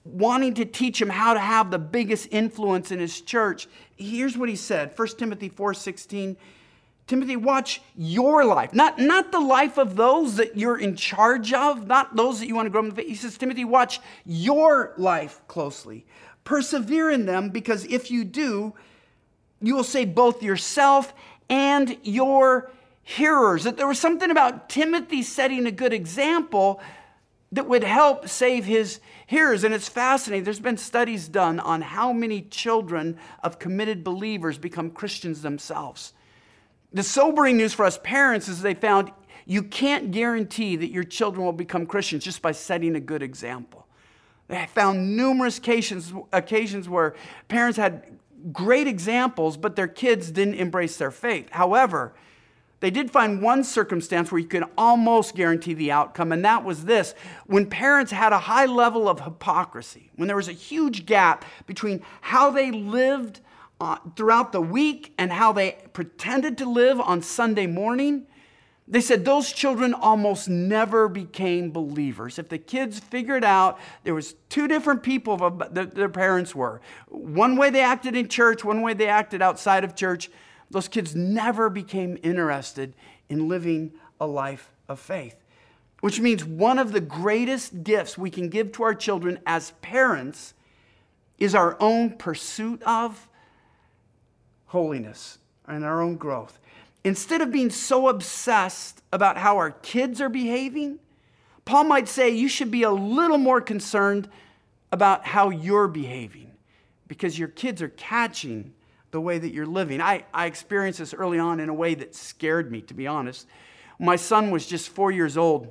wanting 0.04 0.54
to 0.54 0.64
teach 0.64 1.00
him 1.00 1.08
how 1.08 1.34
to 1.34 1.40
have 1.40 1.70
the 1.70 1.78
biggest 1.78 2.28
influence 2.32 2.90
in 2.90 2.98
his 2.98 3.20
church, 3.20 3.68
here's 3.96 4.36
what 4.36 4.48
he 4.48 4.56
said 4.56 4.96
1 4.96 5.18
Timothy 5.18 5.48
4:16. 5.48 6.36
Timothy, 7.06 7.36
watch 7.36 7.82
your 7.96 8.44
life, 8.44 8.72
not, 8.72 8.98
not 8.98 9.32
the 9.32 9.40
life 9.40 9.76
of 9.76 9.96
those 9.96 10.36
that 10.36 10.56
you're 10.56 10.78
in 10.78 10.96
charge 10.96 11.52
of, 11.52 11.86
not 11.86 12.16
those 12.16 12.40
that 12.40 12.46
you 12.46 12.54
want 12.54 12.66
to 12.66 12.70
grow 12.70 12.80
in 12.82 12.90
the 12.90 12.94
faith. 12.94 13.08
He 13.08 13.14
says, 13.16 13.36
Timothy, 13.36 13.64
watch 13.64 14.00
your 14.24 14.94
life 14.96 15.42
closely. 15.48 16.06
Persevere 16.44 17.10
in 17.10 17.26
them 17.26 17.50
because 17.50 17.84
if 17.86 18.10
you 18.10 18.24
do, 18.24 18.72
you 19.60 19.74
will 19.74 19.84
save 19.84 20.14
both 20.14 20.42
yourself 20.42 21.12
and 21.50 21.98
your 22.02 22.70
hearers. 23.02 23.64
That 23.64 23.76
there 23.76 23.86
was 23.86 23.98
something 23.98 24.30
about 24.30 24.68
Timothy 24.68 25.22
setting 25.22 25.66
a 25.66 25.72
good 25.72 25.92
example 25.92 26.80
that 27.52 27.68
would 27.68 27.84
help 27.84 28.28
save 28.28 28.64
his 28.64 29.00
hearers. 29.26 29.62
And 29.64 29.74
it's 29.74 29.88
fascinating. 29.88 30.44
There's 30.44 30.60
been 30.60 30.78
studies 30.78 31.28
done 31.28 31.60
on 31.60 31.82
how 31.82 32.12
many 32.12 32.42
children 32.42 33.18
of 33.42 33.58
committed 33.58 34.02
believers 34.02 34.56
become 34.56 34.90
Christians 34.90 35.42
themselves. 35.42 36.14
The 36.92 37.02
sobering 37.02 37.56
news 37.56 37.74
for 37.74 37.84
us 37.84 37.98
parents 38.02 38.48
is 38.48 38.62
they 38.62 38.74
found 38.74 39.12
you 39.44 39.62
can't 39.62 40.12
guarantee 40.12 40.76
that 40.76 40.90
your 40.90 41.04
children 41.04 41.44
will 41.44 41.52
become 41.52 41.86
Christians 41.86 42.24
just 42.24 42.42
by 42.42 42.52
setting 42.52 42.94
a 42.94 43.00
good 43.00 43.22
example. 43.22 43.86
They 44.48 44.66
found 44.66 45.16
numerous 45.16 45.58
occasions, 45.58 46.12
occasions 46.32 46.88
where 46.88 47.14
parents 47.48 47.76
had 47.76 48.04
great 48.52 48.86
examples, 48.86 49.56
but 49.56 49.76
their 49.76 49.88
kids 49.88 50.30
didn't 50.30 50.54
embrace 50.54 50.96
their 50.96 51.10
faith. 51.10 51.48
However, 51.50 52.14
they 52.82 52.90
did 52.90 53.12
find 53.12 53.40
one 53.40 53.62
circumstance 53.62 54.32
where 54.32 54.40
you 54.40 54.48
could 54.48 54.64
almost 54.76 55.36
guarantee 55.36 55.72
the 55.72 55.92
outcome, 55.92 56.32
and 56.32 56.44
that 56.44 56.64
was 56.64 56.84
this 56.84 57.14
when 57.46 57.64
parents 57.64 58.10
had 58.10 58.32
a 58.32 58.40
high 58.40 58.66
level 58.66 59.08
of 59.08 59.20
hypocrisy, 59.20 60.10
when 60.16 60.26
there 60.26 60.36
was 60.36 60.48
a 60.48 60.52
huge 60.52 61.06
gap 61.06 61.44
between 61.68 62.02
how 62.22 62.50
they 62.50 62.72
lived 62.72 63.38
uh, 63.80 63.98
throughout 64.16 64.50
the 64.50 64.60
week 64.60 65.14
and 65.16 65.30
how 65.30 65.52
they 65.52 65.78
pretended 65.92 66.58
to 66.58 66.68
live 66.68 67.00
on 67.00 67.22
Sunday 67.22 67.68
morning. 67.68 68.26
They 68.88 69.00
said 69.00 69.24
those 69.24 69.52
children 69.52 69.94
almost 69.94 70.48
never 70.48 71.08
became 71.08 71.70
believers. 71.70 72.36
If 72.40 72.48
the 72.48 72.58
kids 72.58 72.98
figured 72.98 73.44
out 73.44 73.78
there 74.02 74.12
was 74.12 74.34
two 74.48 74.66
different 74.66 75.04
people 75.04 75.36
that 75.36 75.94
their 75.94 76.08
parents 76.08 76.52
were, 76.52 76.80
one 77.06 77.54
way 77.56 77.70
they 77.70 77.82
acted 77.82 78.16
in 78.16 78.28
church, 78.28 78.64
one 78.64 78.82
way 78.82 78.92
they 78.92 79.06
acted 79.06 79.40
outside 79.40 79.84
of 79.84 79.94
church, 79.94 80.30
those 80.72 80.88
kids 80.88 81.14
never 81.14 81.70
became 81.70 82.18
interested 82.22 82.94
in 83.28 83.48
living 83.48 83.92
a 84.20 84.26
life 84.26 84.70
of 84.88 84.98
faith. 84.98 85.36
Which 86.00 86.18
means 86.18 86.44
one 86.44 86.78
of 86.78 86.92
the 86.92 87.00
greatest 87.00 87.84
gifts 87.84 88.18
we 88.18 88.30
can 88.30 88.48
give 88.48 88.72
to 88.72 88.82
our 88.82 88.94
children 88.94 89.38
as 89.46 89.72
parents 89.82 90.54
is 91.38 91.54
our 91.54 91.76
own 91.80 92.16
pursuit 92.16 92.82
of 92.82 93.28
holiness 94.66 95.38
and 95.68 95.84
our 95.84 96.02
own 96.02 96.16
growth 96.16 96.58
instead 97.04 97.40
of 97.40 97.50
being 97.50 97.70
so 97.70 98.08
obsessed 98.08 99.02
about 99.12 99.36
how 99.36 99.56
our 99.56 99.70
kids 99.70 100.20
are 100.20 100.28
behaving, 100.28 100.98
Paul 101.64 101.84
might 101.84 102.08
say 102.08 102.30
you 102.30 102.48
should 102.48 102.70
be 102.70 102.82
a 102.82 102.90
little 102.90 103.38
more 103.38 103.60
concerned 103.60 104.28
about 104.90 105.26
how 105.26 105.50
you're 105.50 105.88
behaving 105.88 106.50
because 107.08 107.38
your 107.38 107.48
kids 107.48 107.82
are 107.82 107.88
catching 107.90 108.72
the 109.12 109.20
way 109.20 109.38
that 109.38 109.52
you're 109.52 109.66
living. 109.66 110.00
I, 110.00 110.24
I 110.34 110.46
experienced 110.46 110.98
this 110.98 111.14
early 111.14 111.38
on 111.38 111.60
in 111.60 111.68
a 111.68 111.74
way 111.74 111.94
that 111.94 112.14
scared 112.14 112.72
me, 112.72 112.80
to 112.82 112.94
be 112.94 113.06
honest. 113.06 113.46
My 113.98 114.16
son 114.16 114.50
was 114.50 114.66
just 114.66 114.88
four 114.88 115.12
years 115.12 115.36
old. 115.36 115.68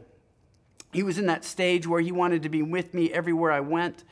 He 0.93 1.03
was 1.03 1.17
in 1.17 1.25
that 1.25 1.43
stage 1.43 1.87
where 1.87 1.99
he 1.99 2.11
wanted 2.11 2.43
to 2.43 2.49
be 2.49 2.61
with 2.61 2.93
me 2.93 3.11
everywhere 3.11 3.51
I 3.51 3.59
went. 3.59 4.03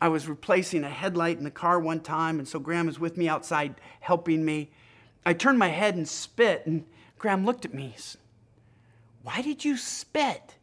I 0.00 0.08
was 0.08 0.28
replacing 0.28 0.84
a 0.84 0.88
headlight 0.88 1.38
in 1.38 1.44
the 1.44 1.50
car 1.50 1.78
one 1.80 2.00
time, 2.00 2.38
and 2.38 2.46
so 2.46 2.58
Graham 2.58 2.86
was 2.86 3.00
with 3.00 3.16
me 3.16 3.28
outside 3.28 3.74
helping 4.00 4.44
me. 4.44 4.70
I 5.26 5.32
turned 5.32 5.58
my 5.58 5.68
head 5.68 5.96
and 5.96 6.08
spit, 6.08 6.64
and 6.66 6.84
Graham 7.18 7.44
looked 7.44 7.64
at 7.64 7.74
me. 7.74 7.94
Said, 7.96 8.20
Why 9.22 9.42
did 9.42 9.64
you 9.64 9.76
spit? 9.76 10.54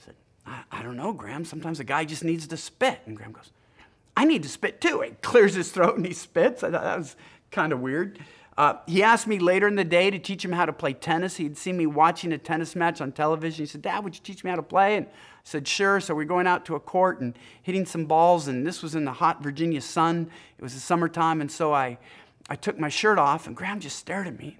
I 0.00 0.04
said, 0.04 0.14
I, 0.44 0.62
I 0.72 0.82
don't 0.82 0.96
know, 0.96 1.12
Graham. 1.12 1.44
Sometimes 1.44 1.78
a 1.78 1.84
guy 1.84 2.04
just 2.04 2.24
needs 2.24 2.48
to 2.48 2.56
spit. 2.56 3.00
And 3.06 3.16
Graham 3.16 3.32
goes, 3.32 3.50
I 4.18 4.24
need 4.24 4.42
to 4.42 4.48
spit 4.48 4.80
too. 4.80 5.00
He 5.02 5.10
clears 5.22 5.54
his 5.54 5.70
throat 5.70 5.96
and 5.96 6.04
he 6.04 6.12
spits. 6.12 6.64
I 6.64 6.72
thought 6.72 6.82
that 6.82 6.98
was 6.98 7.14
kind 7.52 7.72
of 7.72 7.78
weird. 7.78 8.18
Uh, 8.56 8.74
he 8.88 9.00
asked 9.04 9.28
me 9.28 9.38
later 9.38 9.68
in 9.68 9.76
the 9.76 9.84
day 9.84 10.10
to 10.10 10.18
teach 10.18 10.44
him 10.44 10.50
how 10.50 10.66
to 10.66 10.72
play 10.72 10.92
tennis. 10.92 11.36
He'd 11.36 11.56
seen 11.56 11.76
me 11.76 11.86
watching 11.86 12.32
a 12.32 12.38
tennis 12.38 12.74
match 12.74 13.00
on 13.00 13.12
television. 13.12 13.62
He 13.62 13.68
said, 13.68 13.82
Dad, 13.82 14.02
would 14.02 14.16
you 14.16 14.20
teach 14.24 14.42
me 14.42 14.50
how 14.50 14.56
to 14.56 14.62
play? 14.64 14.96
And 14.96 15.06
I 15.06 15.10
said, 15.44 15.68
Sure. 15.68 16.00
So 16.00 16.16
we're 16.16 16.24
going 16.24 16.48
out 16.48 16.64
to 16.64 16.74
a 16.74 16.80
court 16.80 17.20
and 17.20 17.38
hitting 17.62 17.86
some 17.86 18.06
balls. 18.06 18.48
And 18.48 18.66
this 18.66 18.82
was 18.82 18.96
in 18.96 19.04
the 19.04 19.12
hot 19.12 19.40
Virginia 19.40 19.80
sun. 19.80 20.28
It 20.58 20.62
was 20.62 20.74
the 20.74 20.80
summertime. 20.80 21.40
And 21.40 21.52
so 21.52 21.72
I 21.72 21.96
I 22.48 22.56
took 22.56 22.78
my 22.78 22.88
shirt 22.88 23.18
off, 23.18 23.46
and 23.46 23.54
Graham 23.54 23.78
just 23.78 23.98
stared 23.98 24.26
at 24.26 24.38
me. 24.38 24.58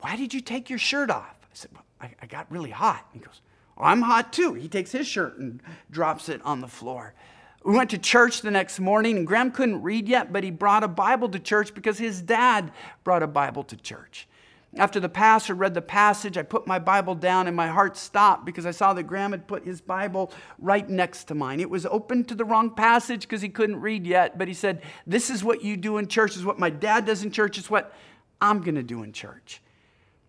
Why 0.00 0.16
did 0.16 0.32
you 0.32 0.40
take 0.40 0.70
your 0.70 0.78
shirt 0.78 1.10
off? 1.10 1.36
I 1.42 1.48
said, 1.52 1.72
well, 1.74 1.84
I, 2.00 2.10
I 2.22 2.26
got 2.26 2.50
really 2.50 2.70
hot. 2.70 3.06
He 3.12 3.18
goes, 3.18 3.40
oh, 3.76 3.84
I'm 3.84 4.02
hot 4.02 4.32
too. 4.32 4.54
He 4.54 4.68
takes 4.68 4.92
his 4.92 5.06
shirt 5.06 5.36
and 5.36 5.60
drops 5.90 6.28
it 6.28 6.40
on 6.44 6.60
the 6.60 6.68
floor. 6.68 7.14
We 7.66 7.74
went 7.74 7.90
to 7.90 7.98
church 7.98 8.42
the 8.42 8.52
next 8.52 8.78
morning, 8.78 9.16
and 9.16 9.26
Graham 9.26 9.50
couldn't 9.50 9.82
read 9.82 10.08
yet, 10.08 10.32
but 10.32 10.44
he 10.44 10.52
brought 10.52 10.84
a 10.84 10.88
Bible 10.88 11.28
to 11.30 11.40
church 11.40 11.74
because 11.74 11.98
his 11.98 12.22
dad 12.22 12.70
brought 13.02 13.24
a 13.24 13.26
Bible 13.26 13.64
to 13.64 13.76
church. 13.76 14.28
After 14.76 15.00
the 15.00 15.08
pastor 15.08 15.52
read 15.52 15.74
the 15.74 15.82
passage, 15.82 16.38
I 16.38 16.44
put 16.44 16.68
my 16.68 16.78
Bible 16.78 17.16
down 17.16 17.48
and 17.48 17.56
my 17.56 17.66
heart 17.66 17.96
stopped 17.96 18.44
because 18.44 18.66
I 18.66 18.70
saw 18.70 18.94
that 18.94 19.02
Graham 19.02 19.32
had 19.32 19.48
put 19.48 19.64
his 19.64 19.80
Bible 19.80 20.30
right 20.60 20.88
next 20.88 21.24
to 21.24 21.34
mine. 21.34 21.58
It 21.58 21.68
was 21.68 21.86
open 21.86 22.22
to 22.26 22.36
the 22.36 22.44
wrong 22.44 22.70
passage 22.70 23.22
because 23.22 23.42
he 23.42 23.48
couldn't 23.48 23.80
read 23.80 24.06
yet, 24.06 24.38
but 24.38 24.46
he 24.46 24.54
said, 24.54 24.82
This 25.04 25.28
is 25.28 25.42
what 25.42 25.64
you 25.64 25.76
do 25.76 25.96
in 25.96 26.06
church, 26.06 26.36
is 26.36 26.44
what 26.44 26.60
my 26.60 26.70
dad 26.70 27.04
does 27.04 27.24
in 27.24 27.32
church, 27.32 27.58
it's 27.58 27.68
what 27.68 27.92
I'm 28.40 28.60
going 28.60 28.76
to 28.76 28.84
do 28.84 29.02
in 29.02 29.12
church. 29.12 29.60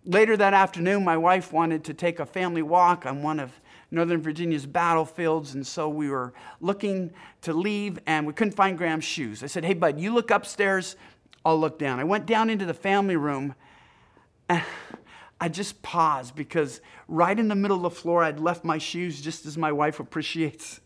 Later 0.05 0.37
that 0.37 0.55
afternoon, 0.55 1.03
my 1.03 1.17
wife 1.17 1.53
wanted 1.53 1.83
to 1.83 1.93
take 1.93 2.19
a 2.19 2.25
family 2.25 2.63
walk 2.63 3.05
on 3.05 3.21
one 3.21 3.39
of 3.39 3.51
Northern 3.89 4.21
Virginia's 4.21 4.65
battlefields, 4.65 5.53
and 5.53 5.65
so 5.65 5.87
we 5.87 6.09
were 6.09 6.33
looking 6.59 7.11
to 7.41 7.53
leave 7.53 7.99
and 8.05 8.27
we 8.27 8.33
couldn't 8.33 8.53
find 8.53 8.77
Graham's 8.77 9.05
shoes. 9.05 9.43
I 9.43 9.47
said, 9.47 9.63
Hey, 9.63 9.73
bud, 9.73 9.99
you 9.99 10.13
look 10.13 10.29
upstairs, 10.29 10.95
I'll 11.45 11.59
look 11.59 11.79
down. 11.79 11.99
I 11.99 12.03
went 12.03 12.25
down 12.25 12.49
into 12.49 12.65
the 12.65 12.73
family 12.73 13.15
room 13.15 13.55
And 14.49 14.63
I 15.39 15.49
just 15.49 15.83
paused 15.83 16.35
because 16.35 16.81
right 17.07 17.37
in 17.37 17.47
the 17.47 17.55
middle 17.55 17.77
of 17.77 17.83
the 17.83 17.91
floor, 17.91 18.23
I'd 18.23 18.39
left 18.39 18.65
my 18.65 18.79
shoes 18.79 19.21
just 19.21 19.45
as 19.45 19.55
my 19.55 19.71
wife 19.71 19.99
appreciates. 19.99 20.81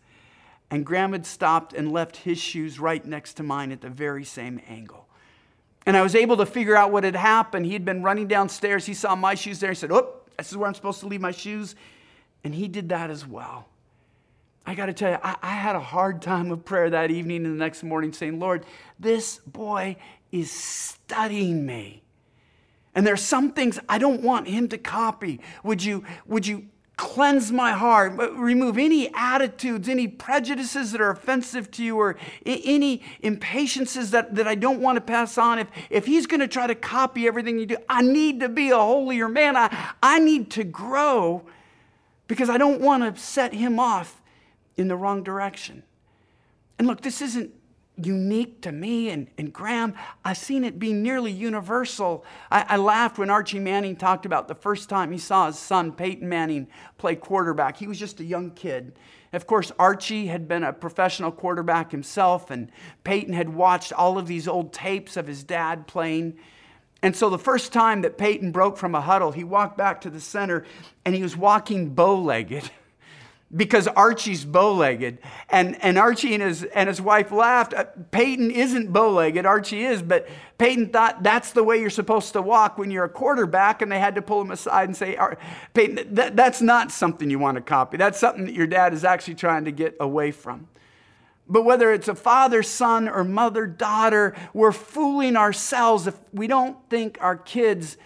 And 0.70 0.84
Graham 0.84 1.12
had 1.12 1.24
stopped 1.24 1.72
and 1.72 1.90
left 1.90 2.18
his 2.18 2.38
shoes 2.38 2.78
right 2.78 3.04
next 3.04 3.34
to 3.34 3.42
mine 3.42 3.72
at 3.72 3.80
the 3.80 3.88
very 3.88 4.24
same 4.24 4.60
angle. 4.68 5.06
And 5.86 5.96
I 5.96 6.02
was 6.02 6.14
able 6.14 6.36
to 6.36 6.46
figure 6.46 6.76
out 6.76 6.92
what 6.92 7.02
had 7.02 7.16
happened. 7.16 7.64
He 7.64 7.72
had 7.72 7.86
been 7.86 8.02
running 8.02 8.28
downstairs. 8.28 8.84
He 8.84 8.94
saw 8.94 9.16
my 9.16 9.34
shoes 9.34 9.58
there. 9.58 9.70
He 9.70 9.74
said, 9.74 9.90
Oh, 9.90 10.16
this 10.36 10.50
is 10.50 10.56
where 10.56 10.68
I'm 10.68 10.74
supposed 10.74 11.00
to 11.00 11.06
leave 11.06 11.20
my 11.20 11.30
shoes. 11.30 11.74
And 12.44 12.54
he 12.54 12.68
did 12.68 12.88
that 12.88 13.10
as 13.10 13.26
well. 13.26 13.68
I 14.64 14.74
got 14.74 14.86
to 14.86 14.92
tell 14.92 15.10
you, 15.12 15.18
I, 15.22 15.36
I, 15.42 15.50
had 15.54 15.74
a 15.74 15.80
hard 15.80 16.22
time 16.22 16.52
of 16.52 16.64
prayer 16.64 16.88
that 16.90 17.10
evening 17.10 17.44
and 17.44 17.54
the 17.54 17.58
next 17.58 17.82
morning 17.82 18.12
saying, 18.12 18.38
Lord, 18.38 18.64
this 18.98 19.38
boy 19.38 19.96
is 20.30 20.52
studying 20.52 21.66
me. 21.66 22.02
And 22.94 23.06
there's 23.06 23.22
some 23.22 23.52
things 23.52 23.80
I 23.88 23.98
don't 23.98 24.22
want 24.22 24.46
him 24.46 24.68
to 24.68 24.78
copy. 24.78 25.40
Would 25.64 25.82
you, 25.82 26.04
would 26.26 26.46
you 26.46 26.68
cleanse 26.96 27.50
my 27.50 27.72
heart, 27.72 28.12
remove 28.34 28.78
any 28.78 29.12
attitudes, 29.14 29.88
any 29.88 30.06
prejudices 30.06 30.92
that 30.92 31.00
are 31.00 31.10
offensive 31.10 31.68
to 31.72 31.82
you, 31.82 31.98
or 31.98 32.16
any 32.46 33.02
impatiences 33.20 34.12
that, 34.12 34.34
that 34.36 34.46
I 34.46 34.54
don't 34.54 34.80
want 34.80 34.96
to 34.96 35.00
pass 35.00 35.36
on. 35.38 35.58
If, 35.58 35.68
if 35.90 36.06
he's 36.06 36.26
going 36.26 36.40
to 36.40 36.48
try 36.48 36.66
to 36.66 36.74
copy 36.74 37.26
everything 37.26 37.58
you 37.58 37.66
do, 37.66 37.76
I 37.88 38.02
need 38.02 38.40
to 38.40 38.48
be 38.48 38.70
a 38.70 38.76
holier 38.76 39.28
man. 39.28 39.56
I, 39.56 39.94
I 40.02 40.20
need 40.20 40.50
to 40.52 40.64
grow 40.64 41.44
because 42.28 42.48
I 42.48 42.58
don't 42.58 42.80
want 42.80 43.02
to 43.02 43.20
set 43.20 43.52
him 43.52 43.78
off 43.78 44.20
in 44.76 44.88
the 44.88 44.96
wrong 44.96 45.22
direction. 45.22 45.82
And 46.78 46.88
look, 46.88 47.02
this 47.02 47.20
isn't 47.22 47.52
unique 47.96 48.62
to 48.62 48.72
me 48.72 49.10
and, 49.10 49.28
and 49.36 49.52
Graham. 49.52 49.94
I've 50.24 50.38
seen 50.38 50.64
it 50.64 50.78
be 50.78 50.92
nearly 50.92 51.30
universal. 51.30 52.24
I, 52.50 52.64
I, 52.70 52.76
laughed 52.76 53.18
when 53.18 53.28
Archie 53.28 53.58
Manning 53.58 53.96
talked 53.96 54.24
about 54.24 54.48
the 54.48 54.54
first 54.54 54.88
time 54.88 55.12
he 55.12 55.18
saw 55.18 55.46
his 55.46 55.58
son, 55.58 55.92
Peyton 55.92 56.28
Manning, 56.28 56.68
play 56.96 57.14
quarterback. 57.14 57.76
He 57.76 57.86
was 57.86 57.98
just 57.98 58.20
a 58.20 58.24
young 58.24 58.50
kid. 58.50 58.94
Of 59.32 59.46
course, 59.46 59.72
Archie 59.78 60.26
had 60.26 60.48
been 60.48 60.62
a 60.62 60.72
professional 60.72 61.32
quarterback 61.32 61.90
himself, 61.90 62.50
and 62.50 62.70
Peyton 63.04 63.32
had 63.32 63.50
watched 63.50 63.92
all 63.92 64.18
of 64.18 64.26
these 64.26 64.46
old 64.46 64.72
tapes 64.72 65.16
of 65.16 65.26
his 65.26 65.42
dad 65.42 65.86
playing. 65.86 66.38
And 67.02 67.16
so 67.16 67.28
the 67.28 67.38
first 67.38 67.72
time 67.72 68.02
that 68.02 68.16
Peyton 68.16 68.52
broke 68.52 68.76
from 68.76 68.94
a 68.94 69.00
huddle, 69.00 69.32
he 69.32 69.44
walked 69.44 69.76
back 69.76 70.00
to 70.02 70.10
the 70.10 70.20
center 70.20 70.64
and 71.04 71.14
he 71.14 71.22
was 71.22 71.36
walking 71.36 71.90
bow 71.90 72.16
legged. 72.20 72.70
because 73.54 73.86
Archie's 73.88 74.44
bow 74.44 74.74
legged. 74.74 75.18
And, 75.50 75.82
and 75.82 75.98
Archie 75.98 76.34
and 76.34 76.42
his, 76.42 76.62
and 76.64 76.88
his 76.88 77.00
wife 77.00 77.30
laughed. 77.30 77.74
Uh, 77.74 77.84
Peyton 78.10 78.50
isn't 78.50 78.92
bow 78.92 79.10
legged, 79.10 79.44
Archie 79.44 79.84
is, 79.84 80.02
but 80.02 80.28
Peyton 80.58 80.88
thought 80.88 81.22
that's 81.22 81.52
the 81.52 81.62
way 81.62 81.78
you're 81.78 81.90
supposed 81.90 82.32
to 82.32 82.42
walk 82.42 82.78
when 82.78 82.90
you're 82.90 83.04
a 83.04 83.10
quarterback. 83.10 83.82
And 83.82 83.92
they 83.92 83.98
had 83.98 84.14
to 84.14 84.22
pull 84.22 84.40
him 84.40 84.50
aside 84.50 84.88
and 84.88 84.96
say, 84.96 85.18
Peyton, 85.74 86.14
that, 86.14 86.36
that's 86.36 86.62
not 86.62 86.90
something 86.90 87.28
you 87.28 87.38
want 87.38 87.56
to 87.56 87.62
copy. 87.62 87.96
That's 87.96 88.18
something 88.18 88.46
that 88.46 88.54
your 88.54 88.66
dad 88.66 88.94
is 88.94 89.04
actually 89.04 89.34
trying 89.34 89.66
to 89.66 89.72
get 89.72 89.96
away 90.00 90.30
from. 90.30 90.68
But 91.48 91.64
whether 91.64 91.92
it's 91.92 92.08
a 92.08 92.14
father, 92.14 92.62
son, 92.62 93.08
or 93.08 93.24
mother, 93.24 93.66
daughter, 93.66 94.34
we're 94.54 94.72
fooling 94.72 95.36
ourselves 95.36 96.06
if 96.06 96.18
we 96.32 96.46
don't 96.46 96.78
think 96.88 97.18
our 97.20 97.36
kids 97.36 97.96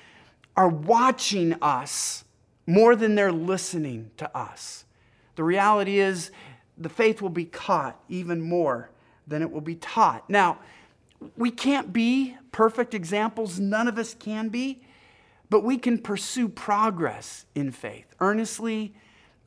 are 0.56 0.68
watching 0.68 1.54
us 1.60 2.24
more 2.66 2.96
than 2.96 3.14
they're 3.14 3.32
listening 3.32 4.10
to 4.16 4.36
us. 4.36 4.84
The 5.36 5.44
reality 5.44 5.98
is, 5.98 6.30
the 6.78 6.88
faith 6.88 7.22
will 7.22 7.30
be 7.30 7.44
caught 7.44 8.00
even 8.08 8.40
more 8.40 8.90
than 9.26 9.42
it 9.42 9.50
will 9.50 9.60
be 9.60 9.76
taught. 9.76 10.28
Now, 10.28 10.58
we 11.36 11.50
can't 11.50 11.92
be 11.92 12.36
perfect 12.52 12.94
examples, 12.94 13.58
none 13.58 13.88
of 13.88 13.98
us 13.98 14.14
can 14.14 14.48
be, 14.48 14.82
but 15.48 15.62
we 15.62 15.78
can 15.78 15.98
pursue 15.98 16.48
progress 16.48 17.46
in 17.54 17.70
faith 17.70 18.06
earnestly 18.20 18.94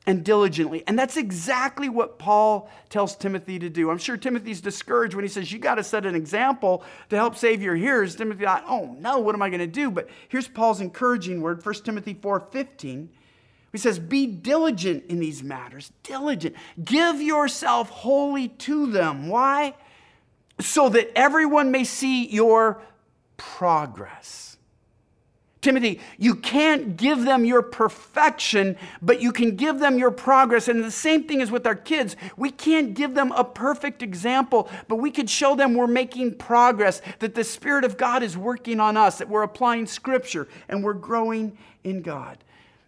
and 0.06 0.24
diligently. 0.24 0.82
And 0.86 0.98
that's 0.98 1.16
exactly 1.16 1.88
what 1.88 2.18
Paul 2.18 2.70
tells 2.88 3.14
Timothy 3.14 3.58
to 3.58 3.68
do. 3.68 3.90
I'm 3.90 3.98
sure 3.98 4.16
Timothy's 4.16 4.60
discouraged 4.60 5.14
when 5.14 5.24
he 5.24 5.28
says, 5.28 5.52
You 5.52 5.58
got 5.58 5.74
to 5.76 5.84
set 5.84 6.06
an 6.06 6.14
example 6.14 6.84
to 7.10 7.16
help 7.16 7.36
save 7.36 7.62
your 7.62 7.76
hearers. 7.76 8.16
Timothy 8.16 8.44
thought, 8.44 8.64
Oh 8.66 8.96
no, 8.98 9.18
what 9.18 9.34
am 9.34 9.42
I 9.42 9.50
going 9.50 9.60
to 9.60 9.66
do? 9.66 9.90
But 9.90 10.08
here's 10.28 10.48
Paul's 10.48 10.80
encouraging 10.80 11.40
word, 11.42 11.64
1 11.64 11.74
Timothy 11.76 12.14
4 12.14 12.40
15. 12.40 13.10
He 13.72 13.78
says, 13.78 13.98
Be 13.98 14.26
diligent 14.26 15.04
in 15.08 15.20
these 15.20 15.42
matters. 15.42 15.92
Diligent. 16.02 16.56
Give 16.82 17.20
yourself 17.20 17.90
wholly 17.90 18.48
to 18.48 18.90
them. 18.90 19.28
Why? 19.28 19.74
So 20.60 20.88
that 20.90 21.16
everyone 21.16 21.70
may 21.70 21.84
see 21.84 22.26
your 22.26 22.82
progress. 23.36 24.49
Timothy, 25.60 26.00
you 26.16 26.36
can't 26.36 26.96
give 26.96 27.24
them 27.24 27.44
your 27.44 27.60
perfection, 27.60 28.76
but 29.02 29.20
you 29.20 29.30
can 29.30 29.56
give 29.56 29.78
them 29.78 29.98
your 29.98 30.10
progress. 30.10 30.68
And 30.68 30.82
the 30.82 30.90
same 30.90 31.24
thing 31.24 31.42
is 31.42 31.50
with 31.50 31.66
our 31.66 31.74
kids. 31.74 32.16
We 32.38 32.50
can't 32.50 32.94
give 32.94 33.14
them 33.14 33.30
a 33.32 33.44
perfect 33.44 34.02
example, 34.02 34.70
but 34.88 34.96
we 34.96 35.10
could 35.10 35.28
show 35.28 35.54
them 35.54 35.74
we're 35.74 35.86
making 35.86 36.36
progress, 36.36 37.02
that 37.18 37.34
the 37.34 37.44
Spirit 37.44 37.84
of 37.84 37.98
God 37.98 38.22
is 38.22 38.38
working 38.38 38.80
on 38.80 38.96
us, 38.96 39.18
that 39.18 39.28
we're 39.28 39.42
applying 39.42 39.86
Scripture, 39.86 40.48
and 40.68 40.82
we're 40.82 40.94
growing 40.94 41.58
in 41.84 42.00
God. 42.00 42.38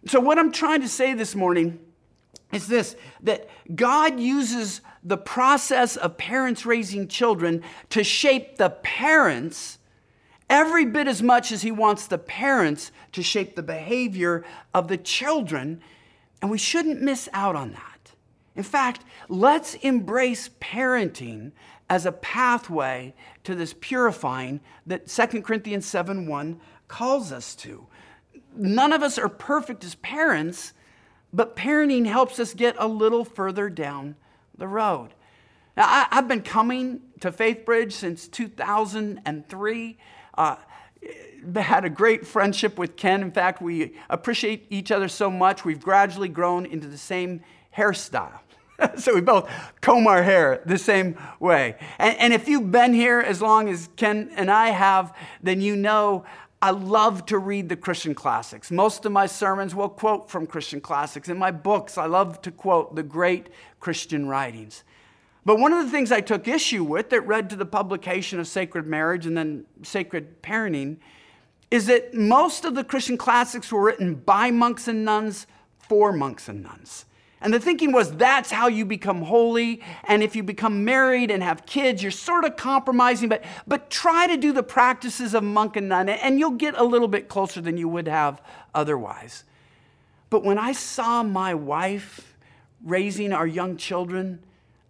So, 0.07 0.19
what 0.19 0.39
I'm 0.39 0.51
trying 0.51 0.81
to 0.81 0.89
say 0.89 1.13
this 1.13 1.35
morning 1.35 1.79
is 2.51 2.67
this 2.67 2.95
that 3.21 3.49
God 3.75 4.19
uses 4.19 4.81
the 5.03 5.17
process 5.17 5.95
of 5.95 6.17
parents 6.17 6.65
raising 6.65 7.07
children 7.07 7.61
to 7.89 8.03
shape 8.03 8.57
the 8.57 8.69
parents 8.69 9.77
every 10.53 10.85
bit 10.85 11.07
as 11.07 11.23
much 11.23 11.51
as 11.51 11.63
He 11.63 11.71
wants 11.71 12.05
the 12.05 12.19
parents 12.19 12.91
to 13.11 13.23
shape 13.23 13.55
the 13.55 13.63
behavior 13.63 14.45
of 14.71 14.87
the 14.87 14.97
children. 14.97 15.81
And 16.41 16.51
we 16.51 16.59
shouldn't 16.59 17.01
miss 17.01 17.27
out 17.33 17.55
on 17.55 17.71
that. 17.71 18.11
In 18.55 18.61
fact, 18.61 19.03
let's 19.27 19.73
embrace 19.75 20.51
parenting 20.61 21.53
as 21.89 22.05
a 22.05 22.11
pathway 22.11 23.15
to 23.43 23.55
this 23.55 23.73
purifying 23.73 24.59
that 24.85 25.07
2 25.07 25.41
Corinthians 25.41 25.87
7 25.87 26.27
1 26.27 26.59
calls 26.87 27.31
us 27.31 27.55
to 27.55 27.87
none 28.55 28.93
of 28.93 29.01
us 29.01 29.17
are 29.17 29.29
perfect 29.29 29.83
as 29.83 29.95
parents, 29.95 30.73
but 31.33 31.55
parenting 31.55 32.05
helps 32.05 32.39
us 32.39 32.53
get 32.53 32.75
a 32.77 32.87
little 32.87 33.25
further 33.25 33.69
down 33.69 34.15
the 34.55 34.67
road. 34.67 35.09
Now, 35.75 35.85
I, 35.87 36.07
have 36.11 36.27
been 36.27 36.43
coming 36.43 37.01
to 37.21 37.31
Faith 37.31 37.65
Bridge 37.65 37.93
since 37.93 38.27
2003. 38.27 39.97
Uh, 40.35 40.55
had 41.55 41.85
a 41.85 41.89
great 41.89 42.25
friendship 42.25 42.77
with 42.77 42.95
Ken. 42.95 43.21
In 43.21 43.31
fact, 43.31 43.61
we 43.61 43.95
appreciate 44.09 44.65
each 44.69 44.91
other 44.91 45.07
so 45.07 45.29
much, 45.29 45.65
we've 45.65 45.81
gradually 45.81 46.29
grown 46.29 46.65
into 46.65 46.87
the 46.87 46.97
same 46.97 47.41
hairstyle. 47.75 48.39
so 48.97 49.13
we 49.13 49.21
both 49.21 49.49
comb 49.81 50.07
our 50.07 50.23
hair 50.23 50.61
the 50.65 50.77
same 50.77 51.17
way. 51.39 51.75
And, 51.99 52.17
and, 52.17 52.33
if 52.33 52.47
you've 52.47 52.71
been 52.71 52.93
here 52.93 53.19
as 53.19 53.41
long 53.41 53.69
as 53.69 53.89
Ken 53.95 54.31
and 54.35 54.49
I 54.49 54.69
have, 54.69 55.15
then 55.41 55.61
you 55.61 55.75
know 55.75 56.25
I 56.61 56.71
love 56.71 57.25
to 57.27 57.37
read 57.37 57.69
the 57.69 57.75
Christian 57.75 58.15
classics. 58.15 58.71
Most 58.71 59.05
of 59.05 59.11
my 59.11 59.25
sermons 59.25 59.75
will 59.75 59.89
quote 59.89 60.29
from 60.29 60.47
Christian 60.47 60.81
classics. 60.81 61.29
In 61.29 61.37
my 61.37 61.51
books, 61.51 61.97
I 61.97 62.05
love 62.05 62.41
to 62.43 62.51
quote 62.51 62.95
the 62.95 63.03
great 63.03 63.49
Christian 63.79 64.27
writings. 64.27 64.83
But 65.45 65.59
one 65.59 65.73
of 65.73 65.83
the 65.83 65.91
things 65.91 66.11
I 66.11 66.21
took 66.21 66.47
issue 66.47 66.83
with 66.83 67.09
that 67.09 67.27
led 67.27 67.49
to 67.49 67.55
the 67.55 67.65
publication 67.65 68.39
of 68.39 68.47
Sacred 68.47 68.87
Marriage 68.87 69.25
and 69.25 69.37
then 69.37 69.65
Sacred 69.81 70.41
Parenting 70.41 70.97
is 71.69 71.87
that 71.87 72.13
most 72.13 72.65
of 72.65 72.75
the 72.75 72.83
Christian 72.83 73.17
classics 73.17 73.71
were 73.71 73.81
written 73.81 74.15
by 74.15 74.51
monks 74.51 74.87
and 74.87 75.03
nuns 75.03 75.47
for 75.79 76.13
monks 76.13 76.47
and 76.47 76.63
nuns. 76.63 77.05
And 77.41 77.53
the 77.53 77.59
thinking 77.59 77.91
was 77.91 78.15
that's 78.15 78.51
how 78.51 78.67
you 78.67 78.85
become 78.85 79.23
holy. 79.23 79.81
And 80.05 80.23
if 80.23 80.33
you 80.33 80.43
become 80.43 80.85
married 80.85 81.29
and 81.29 81.43
have 81.43 81.65
kids, 81.65 82.01
you're 82.01 82.11
sort 82.11 82.45
of 82.45 82.55
compromising, 82.55 83.27
but, 83.27 83.43
but 83.67 83.89
try 83.89 84.27
to 84.27 84.37
do 84.37 84.53
the 84.53 84.63
practices 84.63 85.33
of 85.33 85.43
monk 85.43 85.75
and 85.75 85.89
nun, 85.89 86.07
and 86.07 86.39
you'll 86.39 86.51
get 86.51 86.77
a 86.77 86.83
little 86.85 87.09
bit 87.09 87.27
closer 87.27 87.59
than 87.59 87.75
you 87.75 87.89
would 87.89 88.07
have 88.07 88.41
otherwise. 88.73 89.43
But 90.29 90.45
when 90.45 90.57
I 90.57 90.71
saw 90.71 91.21
my 91.21 91.53
wife 91.53 92.37
raising 92.81 93.33
our 93.33 93.45
young 93.45 93.75
children, 93.75 94.39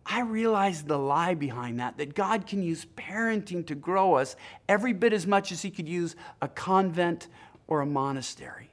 I 0.05 0.22
realized 0.22 0.88
the 0.88 0.98
lie 0.98 1.33
behind 1.33 1.79
that, 1.79 1.98
that 1.98 2.13
God 2.13 2.45
can 2.45 2.62
use 2.62 2.86
parenting 2.98 3.65
to 3.67 3.75
grow 3.75 4.15
us 4.15 4.36
every 4.67 4.93
bit 4.93 5.13
as 5.13 5.25
much 5.25 5.51
as 5.51 5.62
He 5.62 5.72
could 5.72 5.88
use 5.88 6.15
a 6.41 6.48
convent 6.48 7.27
or 7.67 7.81
a 7.81 7.86
monastery. 7.86 8.69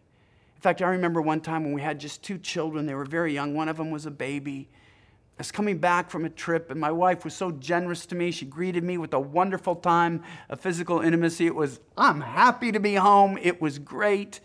In 0.57 0.63
fact, 0.63 0.83
I 0.83 0.89
remember 0.89 1.23
one 1.23 1.41
time 1.41 1.65
when 1.65 1.73
we 1.73 1.81
had 1.81 2.01
just 2.01 2.23
two 2.23 2.37
children, 2.37 2.87
they 2.87 2.95
were 2.95 3.05
very 3.05 3.33
young, 3.33 3.55
one 3.55 3.69
of 3.69 3.77
them 3.77 3.91
was 3.91 4.07
a 4.07 4.11
baby. 4.11 4.69
I 4.73 5.41
was 5.41 5.53
coming 5.53 5.79
back 5.79 6.11
from 6.11 6.27
a 6.27 6.29
trip, 6.29 6.71
and 6.71 6.79
my 6.79 6.91
wife 6.91 7.25
was 7.25 7.33
so 7.33 7.51
generous 7.51 8.05
to 8.07 8.15
me. 8.15 8.31
She 8.31 8.45
greeted 8.45 8.85
me 8.85 8.99
with 8.99 9.15
a 9.15 9.21
wonderful 9.21 9.77
time 9.77 10.23
of 10.51 10.61
physical 10.61 11.01
intimacy. 11.01 11.47
It 11.47 11.55
was, 11.55 11.81
I'm 11.97 12.21
happy 12.21 12.73
to 12.73 12.81
be 12.81 12.97
home. 12.97 13.39
It 13.41 13.63
was 13.63 13.79
great. 13.79 14.41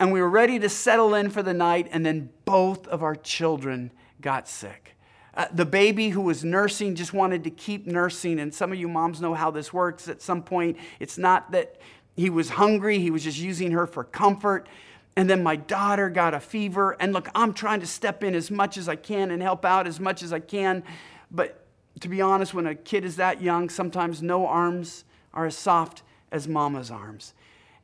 And 0.00 0.10
we 0.10 0.20
were 0.20 0.28
ready 0.28 0.58
to 0.58 0.68
settle 0.68 1.14
in 1.14 1.30
for 1.30 1.42
the 1.44 1.54
night, 1.54 1.86
and 1.92 2.04
then 2.04 2.30
both 2.44 2.88
of 2.88 3.04
our 3.04 3.14
children 3.14 3.92
got 4.20 4.48
sick. 4.48 4.96
Uh, 5.38 5.46
the 5.52 5.64
baby 5.64 6.08
who 6.08 6.20
was 6.20 6.44
nursing 6.44 6.96
just 6.96 7.12
wanted 7.12 7.44
to 7.44 7.50
keep 7.50 7.86
nursing. 7.86 8.40
And 8.40 8.52
some 8.52 8.72
of 8.72 8.78
you 8.78 8.88
moms 8.88 9.20
know 9.20 9.34
how 9.34 9.52
this 9.52 9.72
works. 9.72 10.08
At 10.08 10.20
some 10.20 10.42
point, 10.42 10.76
it's 10.98 11.16
not 11.16 11.52
that 11.52 11.76
he 12.16 12.28
was 12.28 12.50
hungry, 12.50 12.98
he 12.98 13.12
was 13.12 13.22
just 13.22 13.38
using 13.38 13.70
her 13.70 13.86
for 13.86 14.02
comfort. 14.02 14.68
And 15.14 15.30
then 15.30 15.44
my 15.44 15.54
daughter 15.54 16.10
got 16.10 16.34
a 16.34 16.40
fever. 16.40 16.96
And 16.98 17.12
look, 17.12 17.28
I'm 17.36 17.54
trying 17.54 17.78
to 17.80 17.86
step 17.86 18.24
in 18.24 18.34
as 18.34 18.50
much 18.50 18.76
as 18.76 18.88
I 18.88 18.96
can 18.96 19.30
and 19.30 19.40
help 19.40 19.64
out 19.64 19.86
as 19.86 20.00
much 20.00 20.24
as 20.24 20.32
I 20.32 20.40
can. 20.40 20.82
But 21.30 21.64
to 22.00 22.08
be 22.08 22.20
honest, 22.20 22.52
when 22.52 22.66
a 22.66 22.74
kid 22.74 23.04
is 23.04 23.14
that 23.16 23.40
young, 23.40 23.68
sometimes 23.68 24.20
no 24.20 24.44
arms 24.44 25.04
are 25.32 25.46
as 25.46 25.56
soft 25.56 26.02
as 26.32 26.48
mama's 26.48 26.90
arms. 26.90 27.32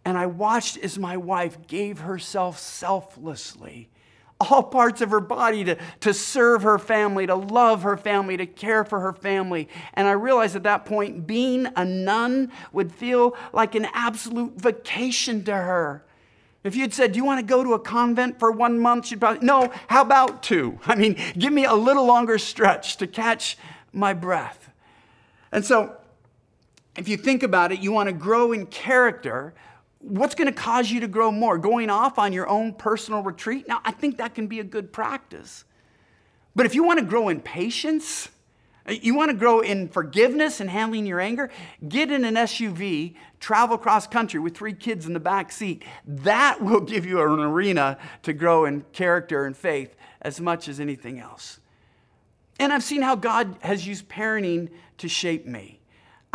And 0.04 0.18
I 0.18 0.26
watched 0.26 0.76
as 0.78 0.98
my 0.98 1.16
wife 1.16 1.68
gave 1.68 2.00
herself 2.00 2.58
selflessly 2.58 3.90
all 4.50 4.62
parts 4.62 5.00
of 5.00 5.10
her 5.10 5.20
body 5.20 5.64
to, 5.64 5.76
to 6.00 6.14
serve 6.14 6.62
her 6.62 6.78
family, 6.78 7.26
to 7.26 7.34
love 7.34 7.82
her 7.82 7.96
family, 7.96 8.36
to 8.36 8.46
care 8.46 8.84
for 8.84 9.00
her 9.00 9.12
family. 9.12 9.68
And 9.94 10.06
I 10.06 10.12
realized 10.12 10.56
at 10.56 10.62
that 10.64 10.84
point, 10.84 11.26
being 11.26 11.66
a 11.76 11.84
nun 11.84 12.52
would 12.72 12.92
feel 12.92 13.36
like 13.52 13.74
an 13.74 13.86
absolute 13.92 14.54
vacation 14.60 15.44
to 15.44 15.54
her. 15.54 16.04
If 16.64 16.74
you'd 16.74 16.94
said, 16.94 17.12
Do 17.12 17.18
you 17.18 17.24
want 17.24 17.40
to 17.40 17.46
go 17.46 17.62
to 17.62 17.74
a 17.74 17.78
convent 17.78 18.38
for 18.38 18.50
one 18.50 18.78
month? 18.78 19.06
She'd 19.06 19.20
probably, 19.20 19.46
No, 19.46 19.70
how 19.88 20.02
about 20.02 20.42
two? 20.42 20.78
I 20.86 20.94
mean, 20.94 21.16
give 21.38 21.52
me 21.52 21.66
a 21.66 21.74
little 21.74 22.06
longer 22.06 22.38
stretch 22.38 22.96
to 22.96 23.06
catch 23.06 23.58
my 23.92 24.14
breath. 24.14 24.70
And 25.52 25.64
so, 25.64 25.96
if 26.96 27.08
you 27.08 27.16
think 27.16 27.42
about 27.42 27.72
it, 27.72 27.80
you 27.80 27.92
want 27.92 28.08
to 28.08 28.12
grow 28.12 28.52
in 28.52 28.66
character 28.66 29.52
what's 30.04 30.34
going 30.34 30.46
to 30.46 30.52
cause 30.52 30.90
you 30.90 31.00
to 31.00 31.08
grow 31.08 31.30
more? 31.30 31.58
Going 31.58 31.90
off 31.90 32.18
on 32.18 32.32
your 32.32 32.48
own 32.48 32.74
personal 32.74 33.22
retreat? 33.22 33.66
Now, 33.66 33.80
I 33.84 33.90
think 33.92 34.18
that 34.18 34.34
can 34.34 34.46
be 34.46 34.60
a 34.60 34.64
good 34.64 34.92
practice. 34.92 35.64
But 36.54 36.66
if 36.66 36.74
you 36.74 36.84
want 36.84 37.00
to 37.00 37.04
grow 37.04 37.28
in 37.28 37.40
patience, 37.40 38.28
you 38.88 39.14
want 39.14 39.30
to 39.30 39.36
grow 39.36 39.60
in 39.60 39.88
forgiveness 39.88 40.60
and 40.60 40.68
handling 40.68 41.06
your 41.06 41.20
anger, 41.20 41.50
get 41.88 42.10
in 42.10 42.24
an 42.24 42.34
SUV, 42.34 43.14
travel 43.40 43.78
cross 43.78 44.06
country 44.06 44.38
with 44.38 44.56
three 44.56 44.74
kids 44.74 45.06
in 45.06 45.14
the 45.14 45.20
back 45.20 45.50
seat. 45.50 45.84
That 46.06 46.60
will 46.60 46.80
give 46.92 47.06
you 47.06 47.20
an 47.22 47.40
arena 47.40 47.98
to 48.22 48.32
grow 48.32 48.66
in 48.66 48.82
character 48.92 49.46
and 49.46 49.56
faith 49.56 49.96
as 50.20 50.40
much 50.40 50.68
as 50.68 50.80
anything 50.80 51.18
else. 51.18 51.60
And 52.60 52.72
I've 52.72 52.84
seen 52.84 53.02
how 53.02 53.16
God 53.16 53.56
has 53.62 53.86
used 53.86 54.08
parenting 54.08 54.68
to 54.98 55.08
shape 55.08 55.46
me. 55.46 55.80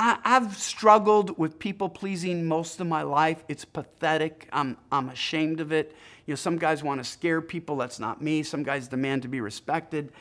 I, 0.01 0.17
have 0.23 0.55
struggled 0.55 1.37
with 1.37 1.59
people 1.59 1.89
pleasing 1.89 2.45
most 2.45 2.79
of 2.79 2.87
my 2.87 3.01
life. 3.01 3.43
It's 3.49 3.65
pathetic. 3.65 4.47
I'm, 4.53 4.77
I'm 4.93 5.09
ashamed 5.09 5.59
of 5.59 5.73
it. 5.73 5.93
You 6.25 6.31
know, 6.31 6.35
some 6.37 6.57
guys 6.57 6.81
want 6.81 7.03
to 7.03 7.03
scare 7.03 7.41
people. 7.41 7.75
That's 7.75 7.99
not 7.99 8.21
me. 8.21 8.41
Some 8.43 8.63
guys 8.63 8.87
demand 8.87 9.23
to 9.23 9.27
be 9.27 9.41
respected. 9.41 10.13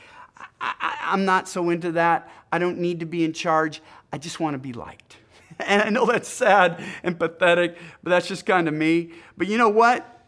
I, 0.61 0.97
am 1.13 1.25
not 1.25 1.49
so 1.49 1.71
into 1.71 1.93
that. 1.93 2.29
I 2.51 2.59
don't 2.59 2.79
need 2.79 2.99
to 3.01 3.07
be 3.07 3.25
in 3.25 3.33
charge. 3.33 3.81
I 4.13 4.19
just 4.19 4.41
want 4.41 4.55
to 4.55 4.59
be 4.59 4.73
liked. 4.73 5.17
And 5.61 5.83
I 5.83 5.89
know 5.89 6.07
that's 6.07 6.29
sad 6.29 6.81
and 7.03 7.19
pathetic, 7.19 7.77
but 8.05 8.11
that's 8.11 8.29
just 8.29 8.47
kind 8.47 8.69
of 8.69 8.75
me. 8.75 9.11
But 9.37 9.49
you 9.49 9.59
know 9.59 9.69
what? 9.69 10.23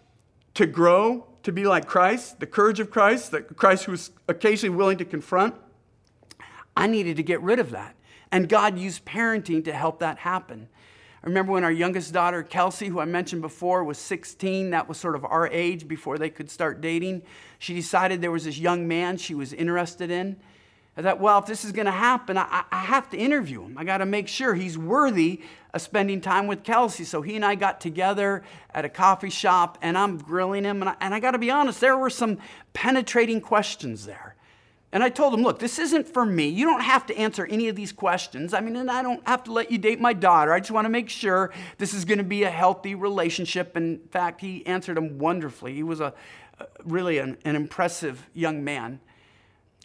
To 0.55 0.67
grow, 0.67 1.29
to 1.45 1.53
be 1.53 1.67
like 1.67 1.87
Christ, 1.87 2.41
the 2.41 2.47
courage 2.47 2.81
of 2.81 2.91
Christ, 2.91 3.31
the 3.31 3.43
Christ 3.43 3.85
who 3.85 3.93
was 3.93 4.11
occasionally 4.27 4.75
willing 4.75 4.99
to 4.99 5.05
confront, 5.05 5.55
I 6.77 6.89
needed 6.89 7.17
to 7.19 7.23
get 7.23 7.41
rid 7.43 7.61
of 7.61 7.71
that. 7.71 7.95
And 8.33 8.49
God 8.49 8.79
used 8.79 9.05
parenting 9.05 9.65
to 9.65 9.73
help 9.73 9.99
that 10.01 10.19
happen. 10.19 10.69
I 11.23 11.27
remember 11.27 11.53
when 11.53 11.65
our 11.65 11.73
youngest 11.73 12.15
daughter, 12.15 12.43
Kelsey, 12.43 12.87
who 12.87 12.99
I 12.99 13.05
mentioned 13.05 13.43
before, 13.43 13.85
was 13.85 13.99
16. 13.99 14.71
That 14.71 14.89
was 14.89 14.97
sort 14.97 15.15
of 15.15 15.25
our 15.25 15.49
age 15.49 15.87
before 15.87 16.17
they 16.17 16.31
could 16.31 16.51
start 16.51 16.81
dating. 16.81 17.23
She 17.59 17.75
decided 17.75 18.23
there 18.23 18.31
was 18.31 18.45
this 18.45 18.59
young 18.59 18.89
man 18.89 19.19
she 19.19 19.35
was 19.35 19.53
interested 19.53 20.11
in. 20.11 20.37
I 20.97 21.03
thought, 21.03 21.21
well, 21.21 21.39
if 21.39 21.47
this 21.47 21.65
is 21.65 21.73
going 21.73 21.87
to 21.87 21.93
happen, 21.93 22.37
I, 22.37 22.65
I, 22.71 22.79
have 22.79 23.09
to 23.11 23.17
interview 23.17 23.63
him. 23.63 23.79
I 23.79 23.85
got 23.85 23.99
to 23.99 24.07
make 24.07 24.29
sure 24.29 24.55
he's 24.55 24.77
worthy 24.77 25.41
of 25.73 25.81
spending 25.81 26.21
time 26.21 26.47
with 26.47 26.65
Kelsey. 26.65 27.05
So 27.05 27.23
he 27.23 27.37
and 27.37 27.45
I 27.45 27.55
got 27.55 27.81
together 27.81 28.43
at 28.75 28.85
a 28.85 28.89
coffee 28.89 29.31
shop, 29.31 29.79
and 29.83 29.97
I'm 29.97 30.19
grilling 30.19 30.65
him. 30.65 30.83
And 30.83 30.91
I, 30.91 30.97
and 31.01 31.15
I 31.15 31.21
got 31.21 31.31
to 31.31 31.39
be 31.39 31.51
honest, 31.51 31.81
there 31.81 31.97
were 31.97 32.11
some 32.11 32.39
penetrating 32.73 33.41
questions 33.41 34.05
there. 34.05 34.30
And 34.93 35.05
I 35.05 35.09
told 35.09 35.33
him, 35.33 35.43
look, 35.43 35.61
this 35.61 35.79
isn't 35.79 36.09
for 36.09 36.27
me. 36.27 36.49
You 36.49 36.67
don't 36.67 36.81
have 36.81 37.07
to 37.07 37.17
answer 37.17 37.47
any 37.47 37.69
of 37.69 37.77
these 37.77 37.93
questions. 37.93 38.53
I 38.53 38.61
mean, 38.61 38.75
and 38.75 38.91
I 38.91 39.03
don't 39.03 39.27
have 39.27 39.45
to 39.45 39.53
let 39.53 39.71
you 39.71 39.79
date 39.79 40.01
my 40.01 40.13
daughter. 40.13 40.53
I 40.53 40.59
just 40.59 40.73
want 40.73 40.85
to 40.85 40.91
make 40.91 41.09
sure 41.09 41.53
this 41.79 41.95
is 41.95 42.05
going 42.05 42.19
to 42.19 42.25
be 42.25 42.43
a 42.43 42.51
healthy 42.51 42.97
relationship. 42.97 43.77
In 43.77 44.01
fact, 44.11 44.41
he 44.41 44.67
answered 44.67 44.97
them 44.97 45.19
wonderfully. 45.19 45.75
He 45.75 45.85
was 45.85 46.01
a, 46.01 46.13
really 46.85 47.19
an, 47.19 47.39
an, 47.45 47.55
impressive 47.55 48.29
young 48.35 48.65
man. 48.65 48.99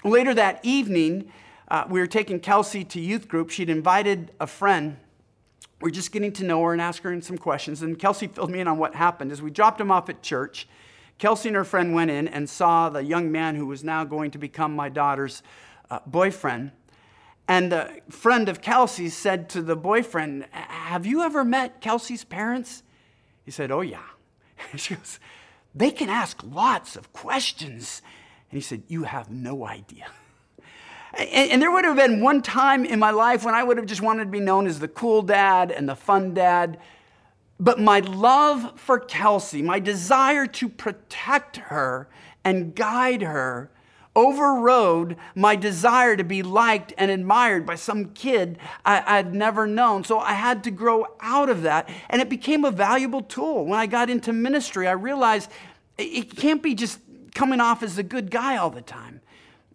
Later 0.04 0.34
that 0.34 0.60
evening, 0.64 1.32
uh, 1.68 1.86
we 1.88 2.00
were 2.00 2.08
taking 2.08 2.40
Kelsey 2.40 2.84
to 2.86 3.00
youth 3.00 3.28
group. 3.28 3.52
She'd 3.52 3.70
invited 3.70 4.32
a 4.40 4.48
friend. 4.48 4.98
We 5.82 5.90
we're 5.90 5.94
just 5.94 6.12
getting 6.12 6.32
to 6.34 6.44
know 6.44 6.64
her 6.64 6.74
and 6.74 6.82
ask 6.82 7.04
her 7.04 7.22
some 7.22 7.38
questions. 7.38 7.84
And 7.84 8.00
Kelsey 8.00 8.26
filled 8.26 8.50
me 8.50 8.60
in 8.60 8.68
on 8.68 8.80
what 8.80 8.96
happened 8.96 9.32
as 9.32 9.42
we 9.42 9.52
dropped 9.52 9.80
him 9.80 9.92
off 9.92 10.10
at 10.10 10.24
church. 10.24 10.68
Kelsey 11.18 11.50
and 11.50 11.56
her 11.56 11.64
friend 11.64 11.94
went 11.94 12.12
in 12.12 12.28
and 12.28 12.50
saw 12.50 12.90
the 12.90 13.04
young 13.04 13.32
man 13.32 13.56
who 13.56 13.66
was 13.66 13.84
now 13.84 14.04
going 14.04 14.32
to 14.32 14.38
become 14.38 14.76
my 14.76 14.90
daughter's 14.90 15.44
uh, 15.90 16.00
boyfriend. 16.06 16.72
And 17.48 17.72
the 17.72 18.02
friend 18.10 18.50
of 18.50 18.62
Kelsey's 18.62 19.16
said 19.16 19.50
to 19.50 19.62
the 19.62 19.76
boyfriend, 19.76 20.48
Have 20.52 21.06
you 21.06 21.22
ever 21.22 21.44
met 21.44 21.80
Kelsey's 21.80 22.24
parents? 22.24 22.84
He 23.44 23.52
said, 23.52 23.72
Oh, 23.72 23.82
yeah. 23.82 24.02
she 24.76 24.96
goes, 24.96 25.20
They 25.74 25.92
can 25.92 26.10
ask 26.10 26.42
lots 26.44 26.96
of 26.96 27.14
questions. 27.14 28.02
And 28.50 28.58
he 28.58 28.62
said, 28.62 28.84
You 28.88 29.04
have 29.04 29.30
no 29.30 29.66
idea. 29.66 30.08
And, 31.18 31.52
and, 31.52 31.62
there 31.62 31.72
would 31.72 31.86
have 31.86 31.96
been 31.96 32.20
one 32.20 32.42
time 32.42 32.84
in 32.84 33.00
my 33.00 33.12
life 33.12 33.46
when 33.46 33.54
I 33.54 33.64
would 33.64 33.78
have 33.78 33.86
just 33.86 34.02
wanted 34.02 34.26
to 34.26 34.32
be 34.32 34.42
known 34.42 34.68
as 34.68 34.80
the 34.80 34.90
cool 34.90 35.22
dad 35.22 35.72
and 35.72 35.88
the 35.88 35.96
fun 35.96 36.34
dad. 36.34 36.78
But 37.60 37.80
my 37.80 38.00
love 38.00 38.80
for 38.80 39.00
Kelsey, 39.00 39.62
my 39.62 39.80
desire 39.80 40.46
to 40.46 40.68
protect 40.68 41.58
her 41.58 42.10
and 42.44 42.76
guide 42.76 43.22
her, 43.22 43.72
overrode 44.16 45.18
my 45.36 45.56
desire 45.56 46.16
to 46.16 46.24
be 46.24 46.42
liked 46.42 46.94
and 46.98 47.12
admired 47.12 47.66
by 47.66 47.76
some 47.76 48.06
kid 48.12 48.58
I, 48.86 49.22
would 49.22 49.34
never 49.34 49.68
known. 49.68 50.04
So 50.04 50.20
I 50.20 50.34
had 50.34 50.64
to 50.66 50.72
grow 50.72 51.06
out 51.20 51.50
of 51.50 51.64
that, 51.64 51.90
and 52.10 52.22
it 52.22 52.30
became 52.30 52.66
a 52.66 52.72
valuable 52.72 53.22
tool. 53.22 53.66
When 53.66 53.80
I 53.80 53.88
got 53.88 54.10
into 54.10 54.32
ministry, 54.34 54.88
I 54.88 54.94
realized 54.94 55.50
it 55.98 56.36
can't 56.36 56.64
be 56.64 56.76
just 56.76 57.00
coming 57.34 57.60
off 57.60 57.84
as 57.84 57.98
a 57.98 58.04
good 58.04 58.32
guy 58.32 58.58
all 58.58 58.70
the 58.70 58.82
time. 58.82 59.22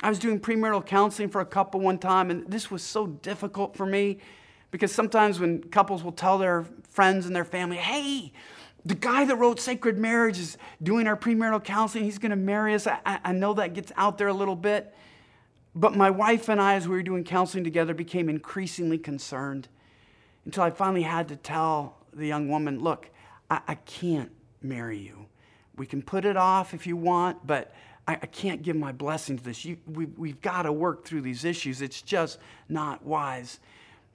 I 0.03 0.09
was 0.09 0.19
doing 0.19 0.41
premarital 0.41 0.87
counseling 0.87 1.29
for 1.29 1.43
a 1.43 1.47
couple 1.47 1.81
one 1.81 1.99
time, 1.99 2.31
and 2.31 2.51
this 2.51 2.71
was 2.71 2.83
so 2.83 3.07
difficult 3.07 3.77
for 3.77 3.85
me 3.85 4.19
because 4.71 4.93
sometimes 4.93 5.41
when 5.41 5.63
couples 5.65 6.03
will 6.03 6.13
tell 6.13 6.39
their 6.39 6.67
friends 6.89 7.27
and 7.27 7.35
their 7.35 7.45
family, 7.45 7.77
hey, 7.77 8.33
the 8.85 8.95
guy 8.95 9.25
that 9.25 9.37
wrote 9.37 9.61
Sacred 9.61 9.99
Marriage 9.99 10.39
is 10.39 10.57
doing 10.83 11.07
our 11.07 11.17
premarital 11.17 11.63
counseling. 11.65 12.05
He's 12.05 12.19
going 12.19 12.31
to 12.31 12.37
marry 12.37 12.75
us. 12.75 12.87
I, 12.87 13.21
I, 13.25 13.33
know 13.33 13.53
that 13.55 13.75
gets 13.75 13.93
out 13.97 14.17
there 14.17 14.29
a 14.29 14.33
little 14.33 14.57
bit. 14.57 14.95
But 15.75 15.95
my 15.97 16.11
wife 16.11 16.49
and 16.49 16.61
I, 16.61 16.75
as 16.75 16.89
we 16.89 16.97
were 16.97 17.03
doing 17.03 17.23
counseling 17.23 17.63
together, 17.63 17.95
became 17.95 18.29
increasingly 18.29 18.99
concerned 18.99 19.69
until 20.45 20.63
I 20.63 20.71
finally 20.71 21.03
had 21.03 21.29
to 21.29 21.37
tell 21.37 21.99
the 22.13 22.27
young 22.27 22.49
woman, 22.49 22.81
look, 22.81 23.11
I, 23.51 23.61
I 23.69 23.75
can't 23.75 24.33
marry 24.63 24.99
you. 24.99 25.27
We 25.77 25.87
can 25.87 26.03
put 26.03 26.25
it 26.25 26.37
off 26.37 26.75
if 26.75 26.87
you 26.87 26.97
want, 26.97 27.47
but 27.47 27.75
I, 28.09 28.15
I 28.15 28.27
can't 28.27 28.63
give 28.63 28.77
my 28.77 28.93
blessing 28.93 29.39
to 29.39 29.45
this. 29.45 29.65
You, 29.65 29.77
we, 29.87 30.07
we've 30.07 30.41
got 30.41 30.63
to 30.63 30.73
work 30.73 31.05
through 31.05 31.21
these 31.21 31.45
issues. 31.45 31.83
It's 31.83 32.03
just 32.03 32.39
not 32.69 33.05
wise. 33.05 33.61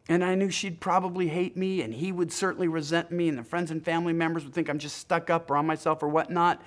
And 0.08 0.24
I 0.24 0.36
knew 0.36 0.52
she'd 0.52 0.80
probably 0.80 1.28
hate 1.28 1.58
me, 1.58 1.82
and 1.82 1.94
he 1.94 2.12
would 2.12 2.32
certainly 2.32 2.68
resent 2.68 3.12
me, 3.12 3.28
and 3.28 3.38
the 3.38 3.44
friends 3.44 3.72
and 3.72 3.84
family 3.84 4.14
members 4.14 4.44
would 4.44 4.54
think 4.54 4.70
I'm 4.70 4.78
just 4.78 4.98
stuck 4.98 5.30
up 5.30 5.50
or 5.50 5.58
on 5.58 5.66
myself 5.66 6.04
or 6.04 6.10
whatnot. 6.10 6.62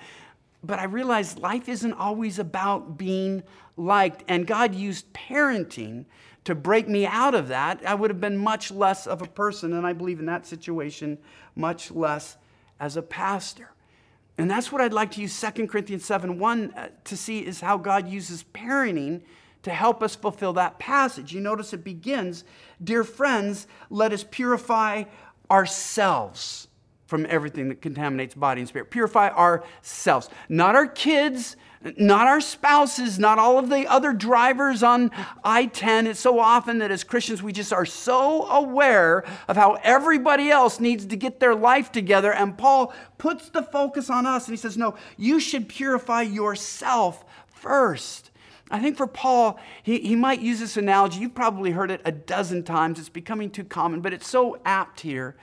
But 0.61 0.79
I 0.79 0.83
realized 0.83 1.39
life 1.39 1.69
isn't 1.69 1.93
always 1.93 2.37
about 2.37 2.97
being 2.97 3.43
liked, 3.77 4.25
and 4.27 4.45
God 4.45 4.75
used 4.75 5.13
parenting 5.13 6.05
to 6.43 6.53
break 6.53 6.89
me 6.89 7.05
out 7.05 7.33
of 7.33 7.47
that. 7.47 7.81
I 7.85 7.95
would 7.95 8.09
have 8.09 8.19
been 8.19 8.37
much 8.37 8.71
less 8.71 9.07
of 9.07 9.21
a 9.21 9.27
person, 9.27 9.71
and 9.73 9.87
I 9.87 9.93
believe 9.93 10.19
in 10.19 10.25
that 10.25 10.45
situation, 10.45 11.17
much 11.55 11.91
less 11.91 12.37
as 12.79 12.97
a 12.97 13.01
pastor. 13.01 13.69
And 14.37 14.49
that's 14.49 14.71
what 14.71 14.81
I'd 14.81 14.93
like 14.93 15.11
to 15.11 15.21
use 15.21 15.39
2 15.39 15.67
Corinthians 15.67 16.05
7 16.05 16.39
1 16.39 16.73
uh, 16.75 16.89
to 17.05 17.17
see 17.17 17.45
is 17.45 17.61
how 17.61 17.77
God 17.77 18.09
uses 18.09 18.43
parenting 18.53 19.21
to 19.63 19.71
help 19.71 20.01
us 20.01 20.15
fulfill 20.15 20.53
that 20.53 20.79
passage. 20.79 21.33
You 21.33 21.41
notice 21.41 21.73
it 21.73 21.83
begins, 21.83 22.43
Dear 22.83 23.03
friends, 23.03 23.67
let 23.89 24.13
us 24.13 24.23
purify 24.23 25.03
ourselves 25.51 26.67
from 27.07 27.25
everything 27.27 27.69
that 27.69 27.81
contaminates 27.81 28.35
body 28.35 28.61
and 28.61 28.67
spirit. 28.67 28.91
Purify 28.91 29.29
ourselves, 29.29 30.29
not 30.47 30.75
our 30.75 30.85
kids, 30.85 31.57
not 31.97 32.27
our 32.27 32.39
spouses, 32.39 33.17
not 33.17 33.39
all 33.39 33.57
of 33.57 33.69
the 33.69 33.87
other 33.87 34.13
drivers 34.13 34.83
on 34.83 35.09
I 35.43 35.65
10. 35.65 36.07
It's 36.07 36.19
so 36.19 36.39
often 36.39 36.77
that 36.79 36.91
as 36.91 37.03
Christians, 37.03 37.41
we 37.41 37.51
just 37.51 37.73
are 37.73 37.85
so 37.85 38.45
aware 38.47 39.25
of 39.47 39.55
how 39.55 39.77
everybody 39.83 40.51
else 40.51 40.79
needs 40.79 41.05
to 41.07 41.15
get 41.15 41.39
their 41.39 41.55
life 41.55 41.91
together. 41.91 42.31
And 42.31 42.57
Paul 42.57 42.93
puts 43.17 43.49
the 43.49 43.63
focus 43.63 44.09
on 44.09 44.25
us 44.25 44.47
and 44.47 44.53
he 44.53 44.61
says, 44.61 44.77
No, 44.77 44.95
you 45.17 45.39
should 45.39 45.69
purify 45.69 46.21
yourself 46.21 47.25
first. 47.47 48.28
I 48.71 48.79
think 48.79 48.97
for 48.97 49.07
Paul, 49.07 49.59
he, 49.81 49.99
he 49.99 50.15
might 50.15 50.41
use 50.41 50.59
this 50.59 50.77
analogy. 50.77 51.19
You've 51.19 51.35
probably 51.35 51.71
heard 51.71 51.89
it 51.89 52.01
a 52.05 52.11
dozen 52.11 52.63
times. 52.63 52.99
It's 52.99 53.09
becoming 53.09 53.49
too 53.49 53.63
common, 53.63 54.01
but 54.01 54.13
it's 54.13 54.27
so 54.27 54.59
apt 54.63 55.01
here 55.01 55.35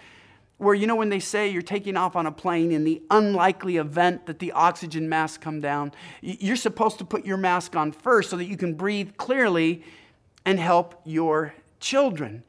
where 0.59 0.75
you 0.75 0.87
know 0.87 0.97
when 0.97 1.11
they 1.11 1.21
say 1.21 1.49
you're 1.49 1.61
taking 1.61 1.97
off 1.97 2.17
on 2.17 2.27
a 2.27 2.33
plane 2.33 2.73
in 2.73 2.85
the 2.85 3.03
unlikely 3.11 3.77
event 3.77 4.27
that 4.27 4.39
the 4.39 4.53
oxygen 4.53 5.09
masks 5.09 5.37
come 5.37 5.61
down 5.61 5.93
you're 6.23 6.57
supposed 6.57 6.99
to 6.99 7.05
put 7.05 7.27
your 7.27 7.37
mask 7.37 7.77
on 7.77 7.93
first 7.93 8.31
so 8.31 8.37
that 8.37 8.47
you 8.47 8.57
can 8.57 8.73
breathe 8.73 9.17
clearly 9.19 9.83
and 10.47 10.59
help 10.59 10.99
your 11.05 11.53
children 11.79 12.43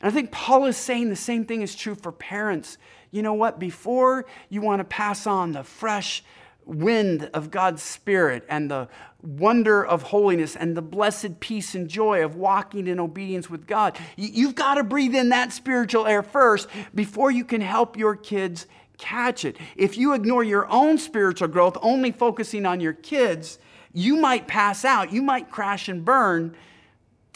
and 0.00 0.08
i 0.08 0.10
think 0.10 0.30
paul 0.30 0.66
is 0.66 0.76
saying 0.76 1.08
the 1.08 1.16
same 1.16 1.44
thing 1.44 1.62
is 1.62 1.74
true 1.74 1.96
for 1.96 2.12
parents 2.12 2.78
you 3.10 3.22
know 3.22 3.34
what 3.34 3.58
before 3.58 4.24
you 4.48 4.60
want 4.60 4.78
to 4.78 4.84
pass 4.84 5.26
on 5.26 5.50
the 5.50 5.64
fresh 5.64 6.22
wind 6.68 7.30
of 7.32 7.50
God's 7.50 7.82
Spirit 7.82 8.44
and 8.48 8.70
the 8.70 8.88
wonder 9.22 9.84
of 9.84 10.02
holiness 10.02 10.54
and 10.54 10.76
the 10.76 10.82
blessed 10.82 11.40
peace 11.40 11.74
and 11.74 11.88
joy 11.88 12.24
of 12.24 12.36
walking 12.36 12.86
in 12.86 13.00
obedience 13.00 13.50
with 13.50 13.66
God. 13.66 13.98
You've 14.16 14.54
got 14.54 14.74
to 14.74 14.84
breathe 14.84 15.14
in 15.14 15.30
that 15.30 15.52
spiritual 15.52 16.06
air 16.06 16.22
first 16.22 16.68
before 16.94 17.30
you 17.30 17.44
can 17.44 17.60
help 17.60 17.96
your 17.96 18.14
kids 18.14 18.66
catch 18.96 19.44
it. 19.44 19.56
If 19.76 19.96
you 19.96 20.12
ignore 20.12 20.44
your 20.44 20.68
own 20.70 20.98
spiritual 20.98 21.48
growth, 21.48 21.76
only 21.82 22.12
focusing 22.12 22.64
on 22.66 22.80
your 22.80 22.92
kids, 22.92 23.58
you 23.92 24.16
might 24.16 24.46
pass 24.46 24.84
out, 24.84 25.12
you 25.12 25.22
might 25.22 25.50
crash 25.50 25.88
and 25.88 26.04
burn, 26.04 26.54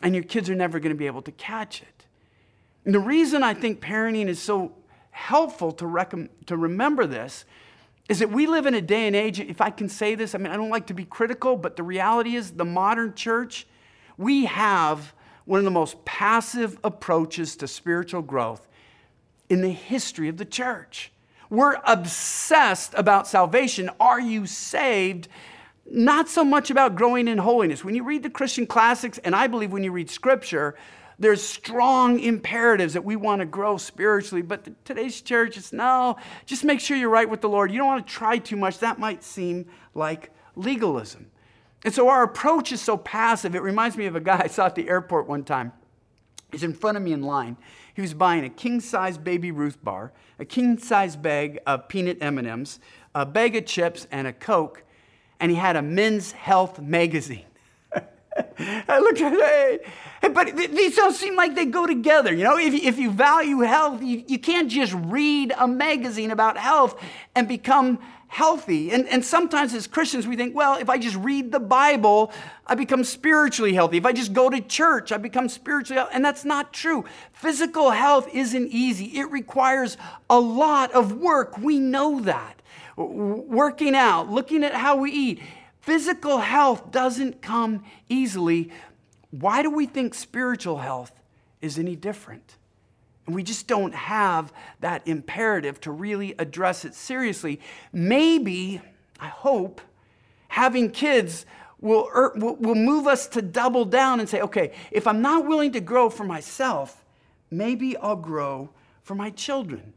and 0.02 0.14
your 0.14 0.24
kids 0.24 0.50
are 0.50 0.54
never 0.54 0.78
going 0.78 0.92
to 0.92 0.98
be 0.98 1.06
able 1.06 1.22
to 1.22 1.32
catch 1.32 1.82
it. 1.82 2.06
And 2.84 2.94
the 2.94 3.00
reason 3.00 3.42
I 3.42 3.54
think 3.54 3.80
parenting 3.80 4.26
is 4.26 4.40
so 4.40 4.72
helpful 5.10 5.72
to, 5.72 5.86
rec- 5.86 6.46
to 6.46 6.56
remember 6.56 7.06
this 7.06 7.44
is 8.12 8.18
that 8.18 8.30
we 8.30 8.46
live 8.46 8.66
in 8.66 8.74
a 8.74 8.80
day 8.82 9.06
and 9.06 9.16
age, 9.16 9.40
if 9.40 9.62
I 9.62 9.70
can 9.70 9.88
say 9.88 10.14
this, 10.14 10.34
I 10.34 10.38
mean, 10.38 10.52
I 10.52 10.56
don't 10.58 10.68
like 10.68 10.88
to 10.88 10.94
be 10.94 11.06
critical, 11.06 11.56
but 11.56 11.76
the 11.76 11.82
reality 11.82 12.36
is 12.36 12.50
the 12.50 12.64
modern 12.66 13.14
church, 13.14 13.66
we 14.18 14.44
have 14.44 15.14
one 15.46 15.56
of 15.58 15.64
the 15.64 15.70
most 15.70 16.04
passive 16.04 16.78
approaches 16.84 17.56
to 17.56 17.66
spiritual 17.66 18.20
growth 18.20 18.68
in 19.48 19.62
the 19.62 19.70
history 19.70 20.28
of 20.28 20.36
the 20.36 20.44
church. 20.44 21.10
We're 21.48 21.78
obsessed 21.86 22.92
about 22.98 23.26
salvation. 23.26 23.88
Are 23.98 24.20
you 24.20 24.44
saved? 24.44 25.28
Not 25.90 26.28
so 26.28 26.44
much 26.44 26.70
about 26.70 26.96
growing 26.96 27.28
in 27.28 27.38
holiness. 27.38 27.82
When 27.82 27.94
you 27.94 28.04
read 28.04 28.24
the 28.24 28.30
Christian 28.30 28.66
classics, 28.66 29.16
and 29.24 29.34
I 29.34 29.46
believe 29.46 29.72
when 29.72 29.84
you 29.84 29.90
read 29.90 30.10
scripture, 30.10 30.74
there's 31.22 31.42
strong 31.42 32.18
imperatives 32.18 32.94
that 32.94 33.04
we 33.04 33.14
want 33.14 33.40
to 33.40 33.46
grow 33.46 33.76
spiritually, 33.76 34.42
but 34.42 34.84
today's 34.84 35.20
church 35.20 35.56
is 35.56 35.72
no, 35.72 36.16
just 36.46 36.64
make 36.64 36.80
sure 36.80 36.96
you're 36.96 37.08
right 37.08 37.30
with 37.30 37.40
the 37.40 37.48
Lord. 37.48 37.70
You 37.70 37.78
don't 37.78 37.86
want 37.86 38.06
to 38.06 38.12
try 38.12 38.38
too 38.38 38.56
much. 38.56 38.80
That 38.80 38.98
might 38.98 39.22
seem 39.22 39.66
like 39.94 40.30
legalism. 40.56 41.30
And 41.84 41.94
so 41.94 42.08
our 42.08 42.24
approach 42.24 42.72
is 42.72 42.80
so 42.80 42.96
passive. 42.96 43.54
It 43.54 43.62
reminds 43.62 43.96
me 43.96 44.06
of 44.06 44.16
a 44.16 44.20
guy 44.20 44.42
I 44.44 44.46
saw 44.48 44.66
at 44.66 44.74
the 44.74 44.88
airport 44.88 45.28
one 45.28 45.44
time. 45.44 45.72
He's 46.50 46.64
in 46.64 46.74
front 46.74 46.96
of 46.96 47.02
me 47.02 47.12
in 47.12 47.22
line. 47.22 47.56
He 47.94 48.02
was 48.02 48.14
buying 48.14 48.44
a 48.44 48.50
king-size 48.50 49.16
baby 49.16 49.52
Ruth 49.52 49.82
bar, 49.82 50.12
a 50.38 50.44
king-size 50.44 51.16
bag 51.16 51.60
of 51.66 51.88
peanut 51.88 52.18
M&Ms, 52.20 52.80
a 53.14 53.24
bag 53.24 53.54
of 53.54 53.64
chips, 53.64 54.06
and 54.10 54.26
a 54.26 54.32
Coke, 54.32 54.82
and 55.38 55.50
he 55.50 55.56
had 55.56 55.76
a 55.76 55.82
men's 55.82 56.32
health 56.32 56.80
magazine. 56.80 57.46
I 58.58 58.98
looked 58.98 59.20
at 59.20 59.32
hey, 60.20 60.28
but 60.28 60.56
these 60.56 60.96
don't 60.96 61.14
seem 61.14 61.36
like 61.36 61.54
they 61.54 61.66
go 61.66 61.86
together. 61.86 62.32
You 62.32 62.44
know, 62.44 62.58
if, 62.58 62.74
if 62.74 62.98
you 62.98 63.10
value 63.10 63.60
health, 63.60 64.02
you, 64.02 64.24
you 64.26 64.38
can't 64.38 64.70
just 64.70 64.94
read 64.94 65.52
a 65.58 65.66
magazine 65.66 66.30
about 66.30 66.56
health 66.56 67.00
and 67.34 67.48
become 67.48 67.98
healthy. 68.32 68.90
And, 68.92 69.06
and 69.08 69.22
sometimes 69.22 69.74
as 69.74 69.86
Christians, 69.86 70.26
we 70.26 70.36
think, 70.36 70.56
well, 70.56 70.78
if 70.78 70.88
I 70.88 70.96
just 70.96 71.16
read 71.16 71.52
the 71.52 71.60
Bible, 71.60 72.32
I 72.66 72.74
become 72.74 73.04
spiritually 73.04 73.74
healthy. 73.74 73.98
If 73.98 74.06
I 74.06 74.12
just 74.12 74.32
go 74.32 74.48
to 74.48 74.58
church, 74.60 75.12
I 75.12 75.18
become 75.18 75.50
spiritually 75.50 75.98
healthy. 75.98 76.14
And 76.14 76.24
that's 76.24 76.44
not 76.44 76.72
true. 76.72 77.04
Physical 77.34 77.90
health 77.90 78.28
isn't 78.32 78.68
easy, 78.68 79.18
it 79.18 79.30
requires 79.30 79.98
a 80.30 80.40
lot 80.40 80.92
of 80.92 81.12
work. 81.12 81.58
We 81.58 81.78
know 81.78 82.20
that. 82.20 82.62
Working 82.96 83.94
out, 83.94 84.30
looking 84.30 84.64
at 84.64 84.74
how 84.74 84.96
we 84.96 85.10
eat 85.10 85.42
Physical 85.82 86.38
health 86.38 86.92
doesn't 86.92 87.42
come 87.42 87.82
easily. 88.08 88.70
Why 89.32 89.62
do 89.62 89.70
we 89.70 89.86
think 89.86 90.14
spiritual 90.14 90.78
health 90.78 91.10
is 91.60 91.76
any 91.76 91.96
different? 91.96 92.56
And 93.26 93.34
we 93.34 93.42
just 93.42 93.66
don't 93.66 93.92
have 93.92 94.52
that 94.78 95.06
imperative 95.08 95.80
to 95.80 95.90
really 95.90 96.36
address 96.38 96.84
it 96.84 96.94
seriously. 96.94 97.60
Maybe, 97.92 98.80
I 99.18 99.26
hope, 99.26 99.80
having 100.46 100.88
kids 100.88 101.46
will, 101.80 102.08
er, 102.14 102.32
will, 102.36 102.54
will 102.56 102.76
move 102.76 103.08
us 103.08 103.26
to 103.28 103.42
double 103.42 103.84
down 103.84 104.20
and 104.20 104.28
say, 104.28 104.40
okay, 104.40 104.72
if 104.92 105.08
I'm 105.08 105.20
not 105.20 105.46
willing 105.46 105.72
to 105.72 105.80
grow 105.80 106.08
for 106.08 106.22
myself, 106.22 107.04
maybe 107.50 107.96
I'll 107.96 108.14
grow 108.14 108.70
for 109.02 109.16
my 109.16 109.30
children. 109.30 109.94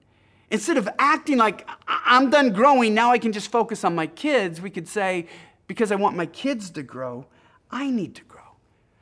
Instead 0.49 0.77
of 0.77 0.89
acting 0.97 1.37
like 1.37 1.69
I'm 1.87 2.31
done 2.31 2.53
growing, 2.53 2.95
now 2.95 3.11
I 3.11 3.19
can 3.19 3.31
just 3.31 3.51
focus 3.51 3.83
on 3.83 3.93
my 3.93 4.07
kids, 4.07 4.59
we 4.59 4.71
could 4.71 4.87
say, 4.87 5.27
because 5.67 5.91
I 5.91 5.95
want 5.95 6.15
my 6.15 6.25
kids 6.25 6.69
to 6.71 6.83
grow, 6.83 7.25
I 7.71 7.89
need 7.89 8.15
to 8.15 8.23
grow. 8.23 8.41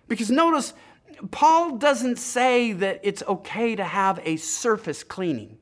Because 0.07 0.31
notice, 0.31 0.73
Paul 1.31 1.77
doesn't 1.77 2.17
say 2.17 2.73
that 2.73 2.99
it's 3.03 3.23
okay 3.23 3.75
to 3.75 3.83
have 3.83 4.19
a 4.23 4.37
surface 4.37 5.03
cleaning. 5.03 5.57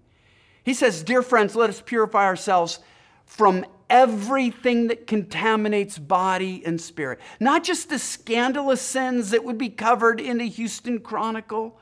He 0.64 0.74
says, 0.74 1.04
Dear 1.04 1.22
friends, 1.22 1.56
let 1.56 1.70
us 1.70 1.82
purify 1.82 2.26
ourselves 2.26 2.80
from 3.26 3.66
everything 3.90 4.88
that 4.88 5.08
contaminates 5.08 5.98
body 5.98 6.64
and 6.66 6.80
spirit. 6.80 7.20
Not 7.40 7.64
just 7.64 7.90
the 7.90 8.00
scandalous 8.00 8.82
sins 8.82 9.32
that 9.32 9.44
would 9.44 9.58
be 9.58 9.70
covered 9.70 10.22
in 10.22 10.38
the 10.38 10.48
Houston 10.48 11.00
Chronicle, 11.00 11.78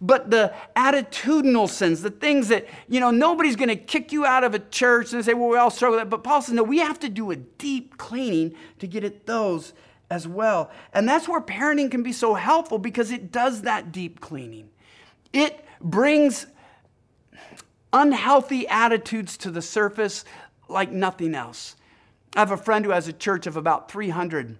but 0.00 0.30
the 0.30 0.54
attitudinal 0.76 1.68
sins, 1.68 2.02
the 2.02 2.10
things 2.10 2.48
that, 2.48 2.66
you 2.88 3.00
know, 3.00 3.10
nobody's 3.10 3.56
going 3.56 3.68
to 3.68 3.76
kick 3.76 4.12
you 4.12 4.24
out 4.24 4.44
of 4.44 4.54
a 4.54 4.58
church 4.58 5.12
and 5.12 5.24
say, 5.24 5.34
well, 5.34 5.48
we 5.48 5.58
all 5.58 5.70
struggle 5.70 5.98
with 5.98 6.04
that. 6.04 6.10
But 6.10 6.24
Paul 6.24 6.40
says, 6.40 6.54
no, 6.54 6.62
we 6.62 6.78
have 6.78 6.98
to 7.00 7.08
do 7.08 7.30
a 7.30 7.36
deep 7.36 7.98
cleaning 7.98 8.54
to 8.78 8.86
get 8.86 9.04
at 9.04 9.26
those 9.26 9.74
as 10.10 10.26
well. 10.26 10.70
And 10.94 11.08
that's 11.08 11.28
where 11.28 11.40
parenting 11.40 11.90
can 11.90 12.02
be 12.02 12.12
so 12.12 12.34
helpful 12.34 12.78
because 12.78 13.10
it 13.10 13.30
does 13.30 13.62
that 13.62 13.92
deep 13.92 14.20
cleaning. 14.20 14.70
It 15.32 15.64
brings 15.80 16.46
unhealthy 17.92 18.66
attitudes 18.68 19.36
to 19.38 19.50
the 19.50 19.62
surface 19.62 20.24
like 20.68 20.90
nothing 20.90 21.34
else. 21.34 21.76
I 22.34 22.40
have 22.40 22.52
a 22.52 22.56
friend 22.56 22.84
who 22.84 22.92
has 22.92 23.08
a 23.08 23.12
church 23.12 23.46
of 23.46 23.56
about 23.56 23.90
300 23.90 24.56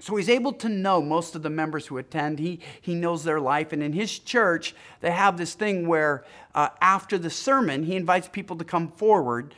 so 0.00 0.14
he's 0.14 0.28
able 0.28 0.52
to 0.54 0.68
know 0.68 1.02
most 1.02 1.34
of 1.34 1.42
the 1.42 1.50
members 1.50 1.86
who 1.86 1.98
attend. 1.98 2.38
He, 2.38 2.60
he 2.80 2.94
knows 2.94 3.24
their 3.24 3.40
life. 3.40 3.72
And 3.72 3.82
in 3.82 3.92
his 3.92 4.18
church, 4.18 4.74
they 5.00 5.10
have 5.10 5.36
this 5.36 5.54
thing 5.54 5.88
where 5.88 6.24
uh, 6.54 6.68
after 6.80 7.18
the 7.18 7.30
sermon, 7.30 7.82
he 7.82 7.96
invites 7.96 8.28
people 8.28 8.56
to 8.58 8.64
come 8.64 8.92
forward. 8.92 9.54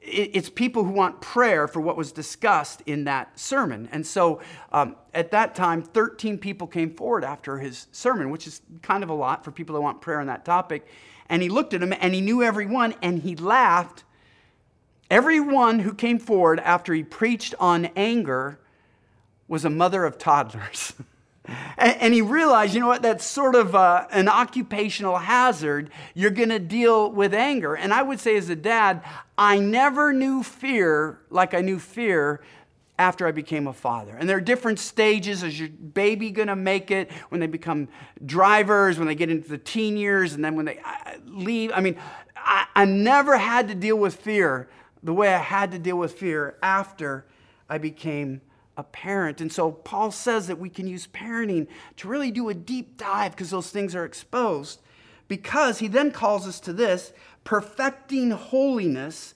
It's 0.00 0.48
people 0.48 0.84
who 0.84 0.92
want 0.92 1.20
prayer 1.20 1.66
for 1.66 1.80
what 1.80 1.96
was 1.96 2.12
discussed 2.12 2.82
in 2.86 3.04
that 3.04 3.38
sermon. 3.38 3.88
And 3.90 4.06
so 4.06 4.40
um, 4.70 4.96
at 5.14 5.32
that 5.32 5.54
time, 5.56 5.82
13 5.82 6.38
people 6.38 6.68
came 6.68 6.94
forward 6.94 7.24
after 7.24 7.58
his 7.58 7.88
sermon, 7.90 8.30
which 8.30 8.46
is 8.46 8.62
kind 8.82 9.02
of 9.02 9.10
a 9.10 9.14
lot 9.14 9.44
for 9.44 9.50
people 9.50 9.74
that 9.74 9.80
want 9.80 10.00
prayer 10.00 10.20
on 10.20 10.28
that 10.28 10.44
topic. 10.44 10.86
And 11.28 11.42
he 11.42 11.48
looked 11.48 11.74
at 11.74 11.80
them 11.80 11.92
and 11.98 12.14
he 12.14 12.20
knew 12.20 12.42
everyone 12.42 12.94
and 13.02 13.20
he 13.20 13.34
laughed. 13.34 14.04
Everyone 15.10 15.80
who 15.80 15.92
came 15.92 16.18
forward 16.18 16.60
after 16.60 16.94
he 16.94 17.02
preached 17.02 17.54
on 17.58 17.86
anger 17.96 18.58
was 19.52 19.66
a 19.66 19.70
mother 19.70 20.06
of 20.06 20.16
toddlers. 20.16 20.94
and, 21.76 22.14
he 22.14 22.22
realized, 22.22 22.72
you 22.72 22.80
know 22.80 22.86
what, 22.86 23.02
that's 23.02 23.22
sort 23.22 23.54
of 23.54 23.74
uh, 23.74 24.06
an 24.10 24.26
occupational 24.26 25.18
hazard. 25.18 25.90
You're 26.14 26.30
going 26.30 26.48
to 26.48 26.58
deal 26.58 27.12
with 27.12 27.34
anger. 27.34 27.74
And 27.74 27.92
I 27.92 28.00
would 28.00 28.18
say, 28.18 28.34
as 28.38 28.48
a 28.48 28.56
dad, 28.56 29.04
I 29.36 29.58
never 29.58 30.10
knew 30.10 30.42
fear 30.42 31.18
like 31.28 31.52
I 31.52 31.60
knew 31.60 31.78
fear 31.78 32.40
after 32.98 33.26
I 33.26 33.30
became 33.32 33.66
a 33.66 33.74
father. 33.74 34.16
And 34.18 34.26
there 34.26 34.38
are 34.38 34.40
different 34.40 34.78
stages. 34.78 35.42
Is 35.42 35.60
your 35.60 35.68
baby 35.68 36.30
going 36.30 36.48
to 36.48 36.56
make 36.56 36.90
it 36.90 37.12
when 37.28 37.38
they 37.38 37.46
become 37.46 37.88
drivers, 38.24 38.96
when 38.96 39.06
they 39.06 39.14
get 39.14 39.28
into 39.28 39.50
the 39.50 39.58
teen 39.58 39.98
years, 39.98 40.32
and 40.32 40.42
then 40.42 40.56
when 40.56 40.64
they 40.64 40.78
uh, 40.78 41.18
leave? 41.26 41.72
I 41.74 41.80
mean, 41.80 41.98
I, 42.34 42.64
I 42.74 42.86
never 42.86 43.36
had 43.36 43.68
to 43.68 43.74
deal 43.74 43.96
with 43.96 44.16
fear 44.16 44.70
the 45.02 45.12
way 45.12 45.34
I 45.34 45.38
had 45.40 45.72
to 45.72 45.78
deal 45.78 45.98
with 45.98 46.14
fear 46.14 46.56
after 46.62 47.26
I 47.68 47.76
became 47.76 48.40
a 48.76 48.82
parent. 48.82 49.40
And 49.40 49.52
so 49.52 49.70
Paul 49.70 50.10
says 50.10 50.46
that 50.46 50.58
we 50.58 50.70
can 50.70 50.86
use 50.86 51.06
parenting 51.06 51.66
to 51.96 52.08
really 52.08 52.30
do 52.30 52.48
a 52.48 52.54
deep 52.54 52.96
dive 52.96 53.32
because 53.32 53.50
those 53.50 53.70
things 53.70 53.94
are 53.94 54.04
exposed. 54.04 54.80
Because 55.28 55.78
he 55.78 55.88
then 55.88 56.10
calls 56.10 56.46
us 56.46 56.60
to 56.60 56.72
this 56.72 57.12
perfecting 57.44 58.30
holiness 58.30 59.34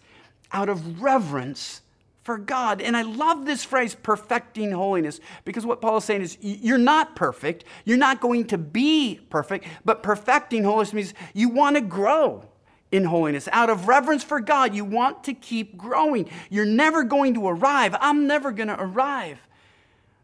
out 0.53 0.69
of 0.69 1.03
reverence 1.03 1.83
for 2.23 2.39
God. 2.39 2.81
And 2.81 2.97
I 2.97 3.03
love 3.03 3.47
this 3.47 3.63
phrase, 3.63 3.95
perfecting 3.95 4.73
holiness, 4.73 5.21
because 5.45 5.65
what 5.65 5.81
Paul 5.81 5.99
is 5.99 6.05
saying 6.05 6.23
is 6.23 6.39
you're 6.41 6.77
not 6.77 7.15
perfect. 7.15 7.65
You're 7.85 7.99
not 7.99 8.21
going 8.21 8.47
to 8.49 8.59
be 8.59 9.21
perfect, 9.31 9.65
but 9.85 10.03
perfecting 10.03 10.65
holiness 10.65 10.93
means 10.93 11.15
you 11.35 11.49
want 11.49 11.77
to 11.77 11.83
grow 11.83 12.45
in 12.93 13.05
holiness. 13.05 13.49
Out 13.53 13.71
of 13.71 13.89
reverence 13.89 14.23
for 14.23 14.41
God, 14.41 14.75
you 14.75 14.85
want 14.85 15.25
to 15.25 15.35
keep 15.35 15.77
growing. 15.77 16.29
You're 16.51 16.65
never 16.65 17.03
going 17.03 17.35
to 17.35 17.49
arrive. 17.49 17.95
I'm 18.01 18.27
never 18.27 18.53
going 18.53 18.69
to 18.69 18.81
arrive. 18.81 19.39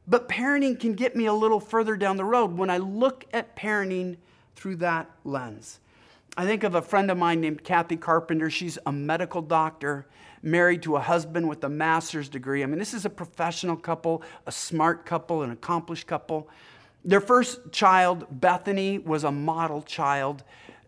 But 0.07 0.29
parenting 0.29 0.79
can 0.79 0.95
get 0.95 1.15
me 1.15 1.27
a 1.27 1.33
little 1.33 1.61
further 1.61 1.97
down 1.97 2.17
the 2.17 2.25
road 2.25 2.57
when 2.57 2.71
I 2.71 2.79
look 2.79 3.25
at 3.33 3.57
parenting 3.57 4.17
through 4.57 4.77
that 4.77 5.11
lens. 5.25 5.81
I 6.37 6.47
think 6.47 6.63
of 6.65 6.75
a 6.75 6.83
friend 6.83 7.11
of 7.11 7.19
mine 7.19 7.41
named 7.41 7.63
Kathy 7.63 7.97
Carpenter. 7.97 8.49
She's 8.49 8.79
a 8.87 8.93
medical 8.93 9.43
doctor, 9.43 10.07
married 10.43 10.83
to 10.85 10.97
a 10.97 11.01
husband 11.01 11.49
with 11.49 11.63
a 11.65 11.69
master's 11.69 12.29
degree. 12.29 12.63
I 12.63 12.67
mean, 12.67 12.79
this 12.79 12.95
is 12.95 13.05
a 13.05 13.11
professional 13.11 13.77
couple, 13.77 14.23
a 14.47 14.53
smart 14.53 15.05
couple, 15.05 15.43
an 15.43 15.51
accomplished 15.51 16.07
couple. 16.07 16.49
Their 17.05 17.21
first 17.21 17.71
child, 17.71 18.27
Bethany, 18.31 18.99
was 18.99 19.25
a 19.25 19.33
model 19.33 19.83
child, 19.83 20.43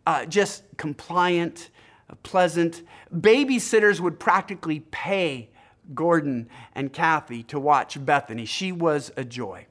uh, 0.06 0.26
just 0.26 0.64
compliant, 0.76 1.70
pleasant. 2.22 2.82
Babysitters 3.14 4.00
would 4.00 4.18
practically 4.20 4.80
pay 4.80 5.50
Gordon 5.94 6.48
and 6.74 6.92
Kathy 6.92 7.42
to 7.44 7.58
watch 7.58 8.02
Bethany. 8.04 8.44
She 8.44 8.72
was 8.72 9.12
a 9.16 9.24
joy. 9.24 9.66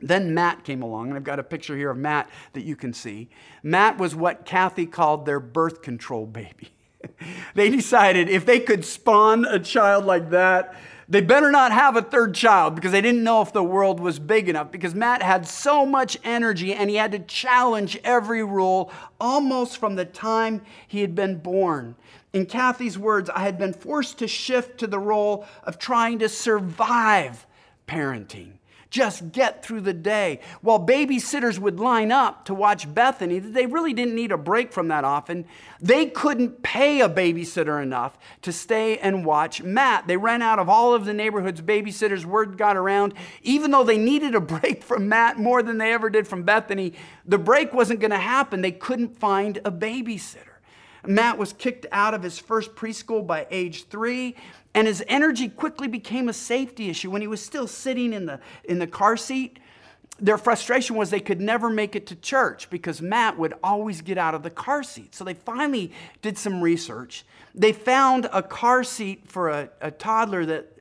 Then 0.00 0.32
Matt 0.32 0.64
came 0.64 0.82
along, 0.82 1.08
and 1.08 1.16
I've 1.16 1.24
got 1.24 1.40
a 1.40 1.44
picture 1.44 1.76
here 1.76 1.90
of 1.90 1.96
Matt 1.96 2.30
that 2.52 2.62
you 2.62 2.76
can 2.76 2.92
see. 2.92 3.28
Matt 3.62 3.98
was 3.98 4.14
what 4.14 4.44
Kathy 4.44 4.86
called 4.86 5.26
their 5.26 5.40
birth 5.40 5.82
control 5.82 6.24
baby. 6.24 6.70
they 7.54 7.68
decided 7.68 8.28
if 8.28 8.46
they 8.46 8.60
could 8.60 8.84
spawn 8.84 9.44
a 9.44 9.58
child 9.58 10.04
like 10.04 10.30
that, 10.30 10.76
they 11.08 11.22
better 11.22 11.50
not 11.50 11.72
have 11.72 11.96
a 11.96 12.02
third 12.02 12.34
child 12.34 12.74
because 12.74 12.92
they 12.92 13.00
didn't 13.00 13.24
know 13.24 13.40
if 13.40 13.52
the 13.52 13.62
world 13.62 13.98
was 13.98 14.18
big 14.18 14.48
enough. 14.48 14.70
Because 14.70 14.94
Matt 14.94 15.22
had 15.22 15.46
so 15.46 15.86
much 15.86 16.18
energy 16.22 16.74
and 16.74 16.90
he 16.90 16.96
had 16.96 17.12
to 17.12 17.18
challenge 17.20 17.98
every 18.04 18.44
rule 18.44 18.92
almost 19.18 19.78
from 19.78 19.96
the 19.96 20.04
time 20.04 20.60
he 20.86 21.00
had 21.00 21.14
been 21.14 21.38
born. 21.38 21.96
In 22.34 22.44
Kathy's 22.44 22.98
words, 22.98 23.30
I 23.30 23.40
had 23.40 23.58
been 23.58 23.72
forced 23.72 24.18
to 24.18 24.28
shift 24.28 24.78
to 24.80 24.86
the 24.86 24.98
role 24.98 25.46
of 25.64 25.78
trying 25.78 26.18
to 26.18 26.28
survive 26.28 27.46
parenting 27.86 28.57
just 28.90 29.32
get 29.32 29.62
through 29.62 29.82
the 29.82 29.92
day. 29.92 30.40
While 30.62 30.84
babysitters 30.84 31.58
would 31.58 31.78
line 31.78 32.10
up 32.10 32.44
to 32.46 32.54
watch 32.54 32.92
Bethany, 32.92 33.38
they 33.38 33.66
really 33.66 33.92
didn't 33.92 34.14
need 34.14 34.32
a 34.32 34.38
break 34.38 34.72
from 34.72 34.88
that 34.88 35.04
often. 35.04 35.44
They 35.80 36.06
couldn't 36.06 36.62
pay 36.62 37.00
a 37.00 37.08
babysitter 37.08 37.82
enough 37.82 38.18
to 38.42 38.52
stay 38.52 38.98
and 38.98 39.24
watch 39.24 39.62
Matt. 39.62 40.06
They 40.06 40.16
ran 40.16 40.42
out 40.42 40.58
of 40.58 40.68
all 40.68 40.94
of 40.94 41.04
the 41.04 41.14
neighborhood's 41.14 41.60
babysitters. 41.60 42.24
Word 42.24 42.56
got 42.56 42.76
around. 42.76 43.14
Even 43.42 43.70
though 43.70 43.84
they 43.84 43.98
needed 43.98 44.34
a 44.34 44.40
break 44.48 44.82
from 44.82 45.08
Matt 45.08 45.38
more 45.38 45.62
than 45.62 45.78
they 45.78 45.92
ever 45.92 46.08
did 46.08 46.26
from 46.26 46.42
Bethany, 46.42 46.94
the 47.26 47.38
break 47.38 47.72
wasn't 47.72 48.00
going 48.00 48.10
to 48.10 48.18
happen. 48.18 48.62
They 48.62 48.72
couldn't 48.72 49.18
find 49.18 49.58
a 49.58 49.70
babysitter. 49.70 50.44
Matt 51.06 51.38
was 51.38 51.52
kicked 51.52 51.86
out 51.92 52.12
of 52.12 52.22
his 52.22 52.38
first 52.38 52.74
preschool 52.74 53.26
by 53.26 53.46
age 53.50 53.86
three 53.88 54.34
and 54.78 54.86
his 54.86 55.02
energy 55.08 55.48
quickly 55.48 55.88
became 55.88 56.28
a 56.28 56.32
safety 56.32 56.88
issue 56.88 57.10
when 57.10 57.20
he 57.20 57.26
was 57.26 57.44
still 57.44 57.66
sitting 57.66 58.12
in 58.12 58.26
the, 58.26 58.38
in 58.62 58.78
the 58.78 58.86
car 58.86 59.16
seat. 59.16 59.58
Their 60.20 60.38
frustration 60.38 60.94
was 60.94 61.10
they 61.10 61.18
could 61.18 61.40
never 61.40 61.68
make 61.68 61.96
it 61.96 62.06
to 62.06 62.14
church 62.14 62.70
because 62.70 63.02
Matt 63.02 63.36
would 63.36 63.54
always 63.64 64.02
get 64.02 64.18
out 64.18 64.36
of 64.36 64.44
the 64.44 64.50
car 64.50 64.84
seat. 64.84 65.16
So 65.16 65.24
they 65.24 65.34
finally 65.34 65.90
did 66.22 66.38
some 66.38 66.62
research. 66.62 67.24
They 67.56 67.72
found 67.72 68.28
a 68.32 68.40
car 68.40 68.84
seat 68.84 69.22
for 69.26 69.48
a, 69.48 69.68
a 69.80 69.90
toddler 69.90 70.46
that 70.46 70.78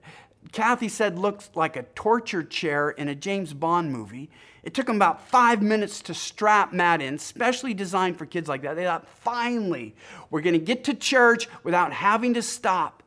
Kathy 0.51 0.89
said 0.89 1.17
looks 1.17 1.49
like 1.55 1.75
a 1.75 1.81
torture 1.95 2.43
chair 2.43 2.91
in 2.91 3.07
a 3.07 3.15
James 3.15 3.51
Bond 3.51 3.91
movie. 3.91 4.29
It 4.61 4.75
took 4.75 4.85
them 4.85 4.97
about 4.97 5.27
five 5.27 5.63
minutes 5.63 6.01
to 6.03 6.13
strap 6.13 6.71
Matt 6.71 7.01
in, 7.01 7.17
specially 7.17 7.73
designed 7.73 8.19
for 8.19 8.27
kids 8.27 8.47
like 8.47 8.61
that. 8.61 8.75
They 8.75 8.83
thought, 8.83 9.07
finally, 9.07 9.95
we're 10.29 10.41
going 10.41 10.53
to 10.53 10.63
get 10.63 10.83
to 10.83 10.93
church 10.93 11.47
without 11.63 11.91
having 11.91 12.35
to 12.35 12.43
stop 12.43 13.01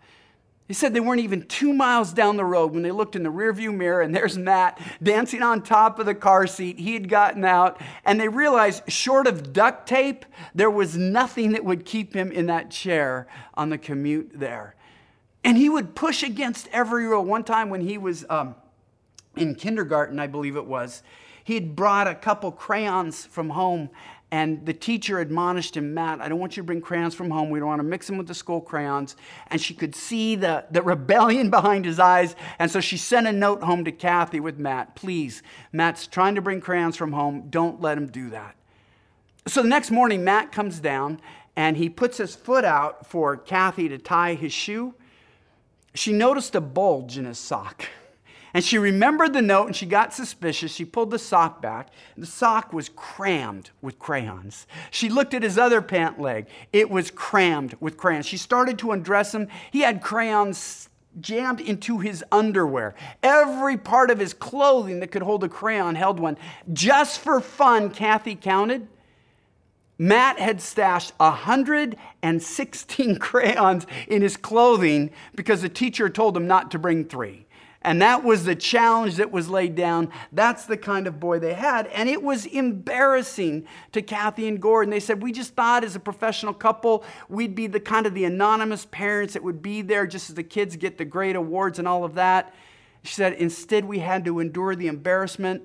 he 0.70 0.74
said 0.74 0.94
they 0.94 1.00
weren't 1.00 1.20
even 1.20 1.42
two 1.48 1.72
miles 1.72 2.12
down 2.12 2.37
the 2.37 2.44
road 2.44 2.72
when 2.72 2.85
they 2.85 2.92
looked 2.92 3.16
in 3.16 3.24
the 3.24 3.28
rearview 3.28 3.74
mirror 3.74 4.02
and 4.02 4.14
there's 4.14 4.38
Matt 4.38 4.80
dancing 5.02 5.42
on 5.42 5.62
top 5.62 5.98
of 5.98 6.06
the 6.06 6.14
car 6.14 6.46
seat. 6.46 6.78
He 6.78 6.94
had 6.94 7.09
gotten 7.09 7.44
out 7.44 7.80
and 8.04 8.20
they 8.20 8.28
realized, 8.28 8.85
short 8.87 9.26
of 9.26 9.52
duct 9.52 9.88
tape, 9.88 10.24
there 10.54 10.70
was 10.70 10.96
nothing 10.96 11.50
that 11.54 11.64
would 11.64 11.85
keep 11.85 12.14
him 12.14 12.30
in 12.30 12.46
that 12.46 12.70
chair 12.70 13.26
on 13.54 13.70
the 13.70 13.78
commute 13.78 14.30
there. 14.33 14.76
And 15.42 15.56
he 15.56 15.68
would 15.68 15.96
push 15.96 16.22
against 16.22 16.68
every 16.68 17.04
rule. 17.04 17.24
One 17.24 17.42
time 17.42 17.68
when 17.68 17.80
he 17.80 17.98
was 17.98 18.24
um, 18.30 18.54
in 19.35 19.56
kindergarten, 19.56 20.20
I 20.20 20.28
believe 20.28 20.54
it 20.54 20.66
was, 20.66 21.02
he 21.42 21.54
had 21.54 21.74
brought 21.74 22.06
a 22.06 22.14
couple 22.14 22.52
crayons 22.52 23.26
from 23.26 23.50
home 23.50 23.90
and 24.33 24.64
the 24.64 24.73
teacher 24.73 25.19
admonished 25.19 25.77
him, 25.77 25.93
Matt, 25.93 26.21
I 26.21 26.29
don't 26.29 26.38
want 26.38 26.57
you 26.57 26.62
to 26.62 26.66
bring 26.66 26.81
crayons 26.81 27.14
from 27.14 27.31
home. 27.31 27.51
We 27.51 27.59
don't 27.59 27.69
want 27.69 27.81
to 27.81 27.85
mix 27.85 28.07
them 28.07 28.16
with 28.16 28.29
the 28.29 28.35
school 28.35 28.61
crayons. 28.61 29.16
And 29.49 29.61
she 29.61 29.75
could 29.75 29.97
see 29.97 30.37
the, 30.37 30.64
the 30.71 30.83
rebellion 30.83 31.51
behind 31.51 31.85
his 31.85 31.99
eyes. 31.99 32.37
And 32.59 32.71
so 32.71 32.81
she 32.81 32.97
sent 32.97 33.27
a 33.27 33.33
note 33.33 33.62
home 33.62 33.85
to 33.85 33.93
Kathy 33.93 34.38
with 34.38 34.59
Matt, 34.59 34.95
please, 34.95 35.43
Matt's 35.73 36.07
trying 36.07 36.37
to 36.37 36.40
bring 36.40 36.61
crayons 36.61 36.97
from 36.97 37.12
home. 37.12 37.49
Don't 37.51 37.81
let 37.81 37.99
him 37.99 38.07
do 38.07 38.31
that. 38.31 38.55
So 39.49 39.62
the 39.62 39.69
next 39.69 39.90
morning, 39.90 40.23
Matt 40.23 40.53
comes 40.53 40.79
down 40.79 41.21
and 41.57 41.77
he 41.77 41.88
puts 41.88 42.19
his 42.19 42.37
foot 42.37 42.64
out 42.64 43.07
for 43.07 43.37
Kathy 43.37 43.88
to 43.88 43.99
tie 43.99 44.35
his 44.35 44.53
shoe. 44.53 44.95
She 45.95 46.12
noticed 46.12 46.55
a 46.55 46.61
bulge 46.61 47.19
in 47.19 47.25
his 47.25 47.38
sock. 47.38 47.85
And 48.53 48.65
she 48.65 48.79
remembered 48.79 49.33
the 49.33 49.43
note 49.43 49.67
and 49.67 49.77
she 49.77 49.87
got 49.87 50.13
suspicious. 50.13 50.73
She 50.73 50.85
pulled 50.85 51.11
the 51.11 51.19
sock 51.19 51.63
back. 51.63 51.91
The 52.17 52.27
sock 52.27 52.73
was 52.73 52.89
crammed 52.89 53.71
with 53.81 53.99
crayons. 53.99 54.67
She 54.91 55.09
looked 55.09 55.35
at 55.35 55.43
his 55.43 55.59
other 55.59 55.81
pant 55.81 56.21
leg. 56.21 56.47
It 56.73 56.91
was 56.91 57.11
crammed 57.11 57.77
with 57.81 57.97
crayons. 57.97 58.27
She 58.27 58.37
started 58.37 58.79
to 58.81 58.93
undress 58.93 59.35
him. 59.35 59.49
He 59.71 59.81
had 59.81 60.03
crayons 60.03 60.89
jammed 61.21 61.61
into 61.61 61.99
his 61.99 62.25
underwear. 62.31 62.95
Every 63.23 63.77
part 63.77 64.11
of 64.11 64.19
his 64.19 64.33
clothing 64.33 65.01
that 65.01 65.11
could 65.11 65.23
hold 65.23 65.45
a 65.45 65.49
crayon 65.49 65.95
held 65.95 66.21
one. 66.21 66.39
Just 66.73 67.21
for 67.21 67.41
fun, 67.41 67.91
Kathy 67.91 68.35
counted. 68.35 68.89
Matt 69.99 70.39
had 70.39 70.63
stashed 70.63 71.13
116 71.19 73.19
crayons 73.19 73.87
in 74.09 74.23
his 74.23 74.37
clothing 74.37 75.11
because 75.35 75.61
the 75.61 75.69
teacher 75.69 76.09
told 76.09 76.37
him 76.37 76.47
not 76.47 76.71
to 76.71 76.79
bring 76.79 77.05
three. 77.05 77.47
And 77.83 78.03
that 78.03 78.23
was 78.23 78.45
the 78.45 78.55
challenge 78.55 79.16
that 79.16 79.33
was 79.33 79.49
laid 79.49 79.75
down. 79.75 80.12
That's 80.33 80.66
the 80.66 80.77
kind 80.77 81.07
of 81.07 81.19
boy 81.19 81.38
they 81.38 81.55
had. 81.55 81.87
And 81.87 82.11
it 82.11 82.23
was 82.23 82.45
embarrassing 82.45 83.66
to 83.93 84.03
Kathy 84.03 84.47
and 84.49 84.61
Gordon. 84.61 84.90
They 84.90 85.01
said, 85.01 85.23
We 85.23 85.33
just 85.33 85.55
thought 85.55 85.83
as 85.83 85.97
a 85.97 86.01
professional 86.01 86.53
couple, 86.53 87.05
we'd 87.31 87.55
be 87.55 87.66
the 87.66 87.81
kind 87.81 88.05
of 88.05 88.12
the 88.12 88.25
anonymous 88.25 88.87
parents 88.90 89.33
that 89.33 89.43
would 89.43 89.62
be 89.62 89.81
there 89.81 90.07
just 90.07 90.29
as 90.29 90.37
the 90.37 90.43
kids 90.43 90.77
get 90.77 90.99
the 90.99 91.07
great 91.07 91.37
awards 91.37 91.79
and 91.79 91.88
all 91.88 92.05
of 92.05 92.14
that. 92.16 92.55
She 93.03 93.14
said, 93.14 93.33
Instead, 93.35 93.87
we 93.87 94.01
had 94.01 94.27
to 94.27 94.40
endure 94.40 94.77
the 94.77 94.88
embarrassment 94.88 95.62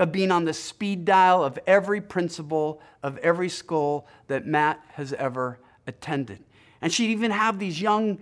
of 0.00 0.10
being 0.10 0.32
on 0.32 0.44
the 0.44 0.54
speed 0.54 1.04
dial 1.04 1.44
of 1.44 1.60
every 1.66 2.00
principal 2.00 2.80
of 3.04 3.18
every 3.18 3.48
school 3.48 4.08
that 4.26 4.46
Matt 4.46 4.80
has 4.94 5.12
ever 5.12 5.60
attended. 5.86 6.42
And 6.80 6.92
she'd 6.92 7.10
even 7.10 7.30
have 7.30 7.58
these 7.58 7.80
young 7.80 8.18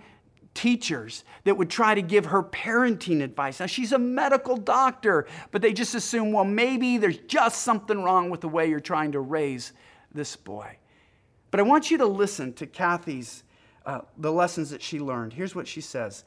teachers 0.54 1.24
that 1.44 1.56
would 1.56 1.70
try 1.70 1.94
to 1.94 2.02
give 2.02 2.26
her 2.26 2.42
parenting 2.42 3.22
advice. 3.22 3.60
Now, 3.60 3.66
she's 3.66 3.92
a 3.92 3.98
medical 3.98 4.56
doctor, 4.56 5.26
but 5.50 5.62
they 5.62 5.72
just 5.72 5.94
assume, 5.94 6.32
well, 6.32 6.44
maybe 6.44 6.98
there's 6.98 7.18
just 7.18 7.62
something 7.62 8.02
wrong 8.02 8.30
with 8.30 8.40
the 8.40 8.48
way 8.48 8.68
you're 8.68 8.80
trying 8.80 9.12
to 9.12 9.20
raise 9.20 9.72
this 10.12 10.36
boy. 10.36 10.76
But 11.50 11.60
I 11.60 11.62
want 11.62 11.90
you 11.90 11.98
to 11.98 12.06
listen 12.06 12.52
to 12.54 12.66
Kathy's, 12.66 13.44
uh, 13.86 14.00
the 14.18 14.32
lessons 14.32 14.70
that 14.70 14.82
she 14.82 15.00
learned. 15.00 15.32
Here's 15.32 15.54
what 15.54 15.68
she 15.68 15.80
says 15.80 16.24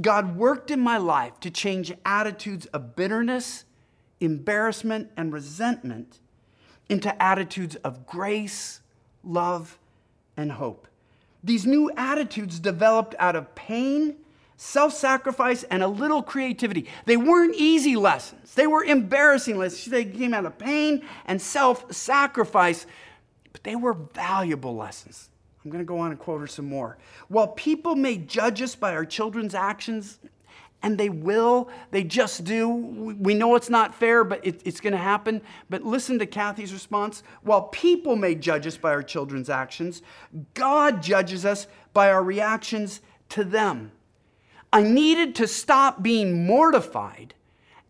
God 0.00 0.36
worked 0.36 0.70
in 0.70 0.80
my 0.80 0.96
life 0.96 1.38
to 1.40 1.50
change 1.50 1.92
attitudes 2.04 2.66
of 2.66 2.96
bitterness, 2.96 3.64
embarrassment, 4.20 5.10
and 5.16 5.32
resentment 5.32 6.20
into 6.88 7.22
attitudes 7.22 7.76
of 7.76 8.06
grace, 8.06 8.80
love, 9.22 9.78
and 10.36 10.52
hope. 10.52 10.88
These 11.44 11.66
new 11.66 11.90
attitudes 11.94 12.58
developed 12.58 13.14
out 13.18 13.36
of 13.36 13.54
pain, 13.54 14.16
self 14.56 14.94
sacrifice, 14.94 15.62
and 15.64 15.82
a 15.82 15.88
little 15.88 16.22
creativity. 16.22 16.86
They 17.04 17.18
weren't 17.18 17.54
easy 17.54 17.96
lessons, 17.96 18.54
they 18.54 18.66
were 18.66 18.82
embarrassing 18.82 19.58
lessons. 19.58 19.92
They 19.92 20.06
came 20.06 20.32
out 20.32 20.46
of 20.46 20.58
pain 20.58 21.04
and 21.26 21.40
self 21.40 21.92
sacrifice, 21.92 22.86
but 23.52 23.62
they 23.62 23.76
were 23.76 23.92
valuable 23.92 24.74
lessons. 24.74 25.28
I'm 25.64 25.70
going 25.70 25.82
to 25.82 25.86
go 25.86 25.98
on 25.98 26.10
and 26.10 26.18
quote 26.18 26.40
her 26.40 26.46
some 26.46 26.68
more. 26.68 26.98
While 27.28 27.48
people 27.48 27.94
may 27.94 28.18
judge 28.18 28.60
us 28.60 28.74
by 28.74 28.94
our 28.94 29.06
children's 29.06 29.54
actions, 29.54 30.18
and 30.84 30.98
they 30.98 31.08
will. 31.08 31.70
They 31.92 32.04
just 32.04 32.44
do. 32.44 32.68
We 32.68 33.32
know 33.32 33.56
it's 33.56 33.70
not 33.70 33.94
fair, 33.94 34.22
but 34.22 34.46
it, 34.46 34.60
it's 34.66 34.80
going 34.80 34.92
to 34.92 34.98
happen. 34.98 35.40
But 35.70 35.82
listen 35.82 36.18
to 36.18 36.26
Kathy's 36.26 36.74
response. 36.74 37.22
While 37.42 37.62
people 37.62 38.16
may 38.16 38.34
judge 38.34 38.66
us 38.66 38.76
by 38.76 38.90
our 38.90 39.02
children's 39.02 39.48
actions, 39.48 40.02
God 40.52 41.02
judges 41.02 41.46
us 41.46 41.66
by 41.94 42.10
our 42.10 42.22
reactions 42.22 43.00
to 43.30 43.44
them. 43.44 43.92
I 44.74 44.82
needed 44.82 45.34
to 45.36 45.48
stop 45.48 46.02
being 46.02 46.46
mortified 46.46 47.32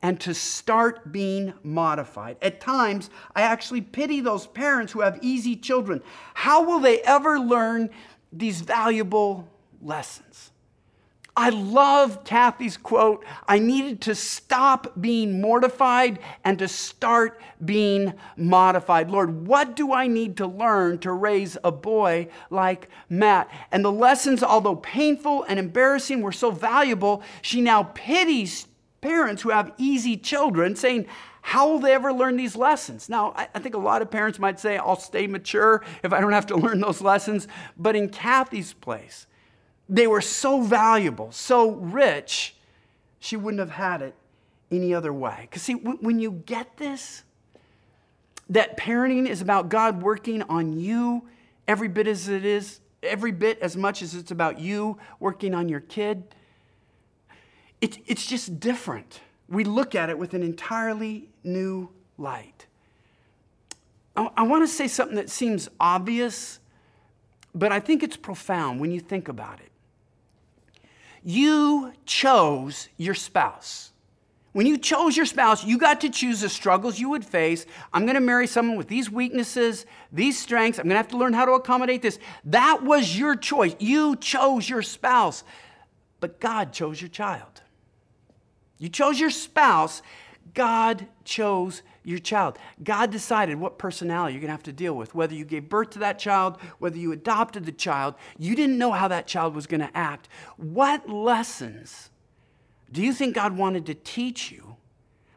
and 0.01 0.21
to 0.21 0.33
start 0.33 1.11
being 1.11 1.53
modified. 1.65 2.37
At 2.43 2.61
times, 2.61 3.11
I 3.35 3.43
actually 3.43 3.81
pity 3.81 4.21
those 4.21 4.47
parents 4.47 4.93
who 4.93 5.01
have 5.01 5.19
easy 5.21 5.57
children. 5.57 6.01
How 6.35 6.63
will 6.63 6.79
they 6.79 7.01
ever 7.01 7.41
learn 7.41 7.91
these 8.33 8.61
valuable 8.61 9.49
lessons? 9.83 10.53
I 11.37 11.51
love 11.51 12.23
Kathy's 12.23 12.77
quote 12.77 13.25
I 13.49 13.59
needed 13.59 14.01
to 14.03 14.15
stop 14.15 14.93
being 15.01 15.41
mortified 15.41 16.21
and 16.45 16.59
to 16.61 16.69
start 16.69 17.41
being 17.65 18.15
modified. 18.37 19.11
Lord, 19.11 19.47
what 19.47 19.75
do 19.75 19.93
I 19.93 20.07
need 20.07 20.37
to 20.37 20.47
learn 20.47 20.99
to 20.99 21.13
raise 21.13 21.57
a 21.65 21.73
boy 21.73 22.29
like 22.51 22.89
Matt? 23.09 23.51
And 23.73 23.85
the 23.85 23.93
lessons, 23.93 24.43
although 24.43 24.77
painful 24.77 25.45
and 25.49 25.59
embarrassing, 25.59 26.23
were 26.23 26.33
so 26.33 26.51
valuable, 26.53 27.23
she 27.43 27.61
now 27.61 27.85
pities 27.95 28.69
parents 29.01 29.43
who 29.43 29.51
have 29.51 29.73
easy 29.77 30.17
children 30.17 30.75
saying, 30.75 31.07
how 31.43 31.69
will 31.69 31.79
they 31.79 31.93
ever 31.93 32.11
learn 32.11 32.39
these 32.39 32.57
lessons? 32.57 33.11
Now, 33.11 33.35
I, 33.37 33.59
think 33.59 33.75
a 33.75 33.79
lot 33.79 34.01
of 34.01 34.11
parents 34.11 34.39
might 34.39 34.59
say, 34.59 34.79
I'll 34.79 34.97
stay 34.97 35.27
mature 35.27 35.85
if 36.03 36.11
I 36.11 36.21
don't 36.23 36.33
have 36.33 36.47
to 36.47 36.57
learn 36.57 36.81
those 36.81 37.03
lessons. 37.03 37.47
But 37.77 37.97
in 37.97 38.09
Kathy's 38.09 38.73
place, 38.73 39.27
they 39.89 40.07
were 40.07 40.21
so 40.21 40.63
valuable, 40.63 41.31
so 41.33 41.71
rich, 41.71 42.57
she 43.19 43.37
wouldn't 43.37 43.61
have 43.61 43.71
had 43.71 44.03
it 44.03 44.15
any 44.71 44.95
other 44.95 45.13
way. 45.13 45.39
Because, 45.43 45.63
see, 45.63 45.75
when 45.75 46.19
you 46.19 46.31
get 46.31 46.77
this, 46.77 47.23
that 48.51 48.77
parenting 48.77 49.29
is 49.29 49.41
about 49.41 49.69
God 49.69 50.03
working 50.03 50.43
on 50.43 50.79
you 50.79 51.29
every 51.69 51.89
bit 51.89 52.07
as 52.07 52.29
it 52.29 52.45
is, 52.45 52.81
every 53.03 53.33
bit 53.33 53.59
as 53.61 53.77
much 53.77 54.03
as 54.03 54.15
it's 54.15 54.31
about 54.31 54.59
you 54.59 54.99
working 55.21 55.55
on 55.55 55.69
your 55.69 55.81
kid 55.81 56.25
it, 57.85 57.99
it's 58.07 58.25
just 58.25 58.59
different. 58.61 59.21
We 59.47 59.65
look 59.65 59.95
at 59.95 60.09
it 60.09 60.19
with 60.19 60.33
an 60.33 60.43
entirely 60.43 61.29
new 61.43 61.91
light. 62.17 62.67
I, 64.17 64.31
I 64.39 64.43
want 64.45 64.67
to 64.67 64.69
say 64.69 64.89
something 64.89 65.17
that 65.17 65.29
seems 65.29 65.69
obvious, 65.79 66.61
but 67.55 67.73
I 67.73 67.81
think 67.81 68.03
it's 68.03 68.17
profound 68.17 68.81
when 68.81 68.91
you 68.91 69.01
think 69.01 69.29
about 69.29 69.61
it. 69.61 69.71
You 71.25 71.93
chose 72.05 72.89
your 72.97 73.15
spouse. 73.15 73.91
When 74.53 74.67
you 74.67 74.79
chose 74.79 75.17
your 75.17 75.27
spouse, 75.27 75.65
you 75.65 75.79
got 75.79 76.03
to 76.03 76.11
choose 76.11 76.43
the 76.43 76.49
struggles 76.49 77.01
you 77.01 77.09
would 77.09 77.25
face. 77.25 77.67
I'm 77.93 78.05
going 78.05 78.15
to 78.15 78.21
marry 78.21 78.47
someone 78.47 78.77
with 78.77 78.87
these 78.87 79.11
weaknesses, 79.11 79.85
these 80.13 80.39
strengths. 80.39 80.79
I'm 80.79 80.85
going 80.85 80.95
to 80.95 80.99
have 80.99 81.09
to 81.09 81.17
learn 81.17 81.33
how 81.33 81.45
to 81.45 81.53
accommodate 81.53 82.03
this. 82.03 82.21
That 82.45 82.85
was 82.85 83.19
your 83.19 83.35
choice. 83.35 83.75
You 83.81 84.15
chose 84.15 84.69
your 84.69 84.83
spouse, 84.83 85.43
but 86.21 86.39
God 86.39 86.73
chose 86.73 87.01
your 87.01 87.09
child. 87.09 87.63
You 88.79 88.89
chose 88.89 89.19
your 89.19 89.31
spouse, 89.31 90.03
God 90.53 91.09
chose 91.25 91.83
your 92.05 92.19
child. 92.19 92.59
God 92.83 93.11
decided 93.11 93.59
what 93.59 93.79
personality 93.79 94.35
you're 94.35 94.41
going 94.41 94.49
to 94.49 94.55
have 94.55 94.63
to 94.65 94.73
deal 94.73 94.95
with, 94.95 95.15
whether 95.15 95.35
you 95.35 95.45
gave 95.45 95.69
birth 95.69 95.91
to 95.91 95.99
that 96.01 96.19
child, 96.19 96.59
whether 96.79 96.99
you 96.99 97.13
adopted 97.13 97.65
the 97.65 97.73
child. 97.73 98.15
You 98.39 98.55
didn't 98.55 98.79
know 98.79 98.93
how 98.93 99.09
that 99.09 99.27
child 99.27 99.55
was 99.55 99.67
going 99.67 99.81
to 99.81 99.97
act. 99.97 100.29
What 100.57 101.09
lessons 101.09 102.11
do 102.93 103.03
you 103.03 103.13
think 103.13 103.35
God 103.35 103.57
wanted 103.57 103.87
to 103.87 103.95
teach 103.95 104.53
you 104.53 104.77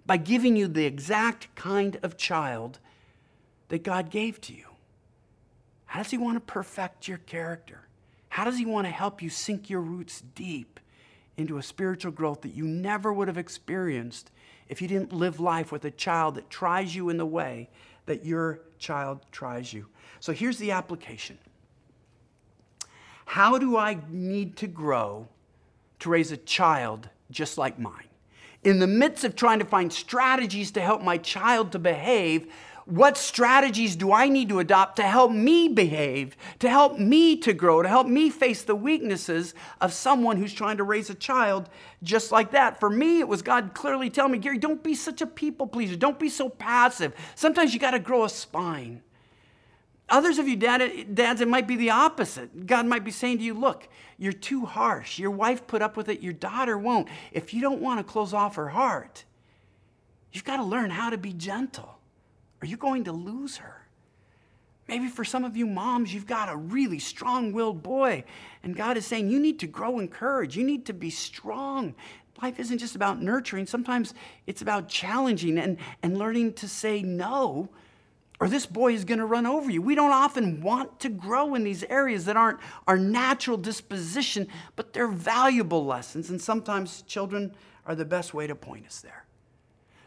by 0.06 0.17
giving 0.17 0.56
you 0.56 0.67
the 0.67 0.86
exact 0.86 1.56
kind 1.56 1.97
of 2.03 2.17
child 2.17 2.80
that 3.69 3.84
God 3.84 4.10
gave 4.10 4.39
to 4.41 4.53
you? 4.53 4.65
How 5.86 6.03
does 6.03 6.12
He 6.12 6.17
want 6.17 6.36
to 6.36 6.41
perfect 6.41 7.08
your 7.08 7.17
character? 7.19 7.88
How 8.30 8.43
does 8.43 8.58
He 8.58 8.65
want 8.65 8.88
to 8.88 8.91
help 8.91 9.21
you 9.21 9.30
sink 9.30 9.69
your 9.69 9.82
roots 9.82 10.21
deep 10.21 10.80
into 11.38 11.58
a 11.58 11.63
spiritual 11.63 12.12
growth 12.12 12.41
that 12.41 12.54
you 12.54 12.65
never 12.65 13.13
would 13.13 13.28
have 13.28 13.38
experienced 13.38 14.32
if 14.67 14.82
you 14.82 14.88
didn't 14.88 15.13
live 15.13 15.39
life 15.39 15.71
with 15.71 15.86
a 15.86 15.91
child 15.91 16.36
that 16.36 16.50
tries 16.50 16.95
you 16.95 17.10
in 17.10 17.17
the 17.17 17.26
way 17.26 17.69
that 18.06 18.26
your 18.26 18.62
child 18.80 19.19
tries 19.32 19.71
you. 19.71 19.86
So 20.19 20.34
here's 20.34 20.58
the 20.58 20.71
application 20.71 21.38
How 23.26 23.58
do 23.58 23.78
I 23.78 24.00
need 24.10 24.58
to 24.58 24.67
grow 24.67 25.28
to 26.00 26.10
raise 26.10 26.32
a 26.32 26.38
child 26.38 27.10
just 27.30 27.58
like 27.58 27.80
mine? 27.80 28.04
In 28.63 28.80
the 28.80 28.88
midst 28.88 29.23
of 29.23 29.36
trying 29.36 29.60
to 29.60 29.65
find 29.65 29.93
strategies 29.93 30.71
to 30.71 30.82
help 30.82 31.02
my 31.02 31.17
child 31.17 31.71
to 31.71 31.80
behave, 31.80 32.52
what 32.88 33.17
strategies 33.17 33.97
do 33.97 34.13
I 34.13 34.30
need 34.30 34.47
to 34.47 34.60
adopt 34.60 34.95
to 34.95 35.04
help 35.04 35.30
me 35.30 35.67
behave, 35.67 36.38
to 36.60 36.69
help 36.69 36.97
me 36.97 37.36
to 37.38 37.52
grow, 37.52 37.82
to 37.82 37.89
help 37.89 38.08
me 38.08 38.30
face 38.30 38.63
the 38.63 38.76
weaknesses 38.76 39.54
of 39.82 39.91
someone 39.91 40.38
who's 40.38 40.54
trying 40.54 40.78
to 40.78 40.86
raise 40.86 41.10
a 41.10 41.13
child 41.13 41.69
just 42.02 42.32
like 42.32 42.52
that? 42.52 42.80
For 42.80 42.89
me, 42.89 43.19
it 43.19 43.28
was 43.28 43.41
God 43.41 43.73
clearly 43.73 44.10
telling 44.10 44.32
me, 44.32 44.38
Gary, 44.38 44.58
don't 44.58 44.82
be 44.84 44.95
such 44.95 45.21
a 45.21 45.28
people 45.28 45.67
pleaser. 45.67 45.97
Don't 45.97 46.17
be 46.17 46.30
so 46.30 46.47
passive. 46.47 47.13
Sometimes 47.36 47.73
you 47.73 47.80
got 47.82 47.91
to 47.91 48.00
grow 48.00 48.23
a 48.23 48.30
spine. 48.30 49.02
Others 50.08 50.39
of 50.39 50.47
you 50.47 50.56
dad, 50.56 51.13
dads, 51.13 51.41
it 51.41 51.50
might 51.50 51.67
be 51.67 51.76
the 51.76 51.89
opposite. 51.89 52.65
God 52.65 52.86
might 52.86 53.04
be 53.04 53.12
saying 53.12 53.39
to 53.39 53.43
you, 53.43 53.54
look, 53.54 53.89
you're 54.17 54.32
too 54.32 54.65
harsh. 54.65 55.19
Your 55.19 55.32
wife 55.32 55.67
put 55.67 55.82
up 55.82 55.97
with 55.97 56.08
it, 56.08 56.21
your 56.21 56.32
daughter 56.32 56.78
won't. 56.78 57.10
If 57.34 57.54
you 57.54 57.60
don't 57.60 57.82
want 57.82 58.00
to 58.00 58.06
close 58.06 58.34
off 58.34 58.56
her 58.56 58.69
heart, 58.69 59.26
you've 60.32 60.45
got 60.45 60.58
to 60.58 60.63
learn 60.63 60.91
how 60.91 61.10
to 61.10 61.17
be 61.17 61.34
gentle. 61.34 61.96
Are 62.62 62.67
you 62.67 62.78
going 62.78 63.04
to 63.06 63.12
lose 63.12 63.58
her? 63.58 63.88
Maybe 64.88 65.08
for 65.08 65.26
some 65.26 65.43
of 65.43 65.58
you 65.58 65.65
moms, 65.65 66.13
you've 66.13 66.28
got 66.28 66.50
a 66.50 66.56
really 66.56 67.00
strong 67.00 67.52
willed 67.52 67.84
boy, 67.84 68.24
and 68.63 68.76
God 68.76 68.96
is 68.96 69.06
saying 69.06 69.30
you 69.30 69.39
need 69.39 69.60
to 69.60 69.67
grow 69.67 70.00
in 70.00 70.08
courage. 70.08 70.56
You 70.56 70.63
need 70.63 70.86
to 70.86 70.93
be 70.93 71.10
strong. 71.10 71.93
Life 72.41 72.60
isn't 72.60 72.78
just 72.78 72.96
about 72.96 73.22
nurturing, 73.22 73.65
sometimes 73.65 74.13
it's 74.46 74.62
about 74.62 74.88
challenging 74.88 75.58
and, 75.58 75.78
and 76.04 76.17
learning 76.17 76.54
to 76.54 76.67
say 76.67 77.02
no, 77.02 77.67
or 78.39 78.48
this 78.48 78.65
boy 78.65 78.93
is 78.93 79.04
going 79.04 79.20
to 79.20 79.26
run 79.26 79.46
over 79.46 79.70
you. 79.72 79.82
We 79.82 79.96
don't 79.96 80.12
often 80.12 80.62
want 80.62 81.00
to 81.02 81.10
grow 81.10 81.56
in 81.56 81.63
these 81.63 81.84
areas 81.86 82.26
that 82.26 82.38
aren't 82.38 82.60
our 82.88 82.98
natural 82.98 83.58
disposition, 83.58 84.48
but 84.76 84.93
they're 84.93 85.08
valuable 85.08 85.86
lessons, 85.86 86.30
and 86.30 86.39
sometimes 86.39 87.02
children 87.02 87.54
are 87.86 87.96
the 87.96 88.06
best 88.06 88.34
way 88.34 88.48
to 88.48 88.56
point 88.56 88.86
us 88.86 89.02
there. 89.02 89.26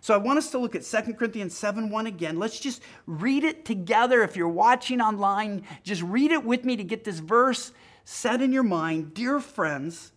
So 0.01 0.15
I 0.15 0.17
want 0.17 0.39
us 0.39 0.51
to 0.53 0.59
look 0.59 0.75
at 0.75 0.83
2 0.83 1.15
Corinthians 1.15 1.55
7 1.57 1.91
1 1.91 2.07
again. 2.07 2.39
Let's 2.39 2.59
just 2.59 2.83
read 3.07 3.45
it 3.45 3.65
together. 3.65 4.23
If 4.23 4.37
you're 4.37 4.49
watching 4.49 5.01
online, 5.01 5.65
just 5.83 6.03
read 6.03 6.33
it 6.33 6.45
with 6.45 6.65
me 6.65 6.77
to 6.77 6.85
get 6.85 7.05
this 7.05 7.19
verse 7.19 7.73
set 8.05 8.41
in 8.41 8.53
your 8.53 8.63
mind. 8.63 9.15
Dear 9.15 9.41
friends, 9.41 10.13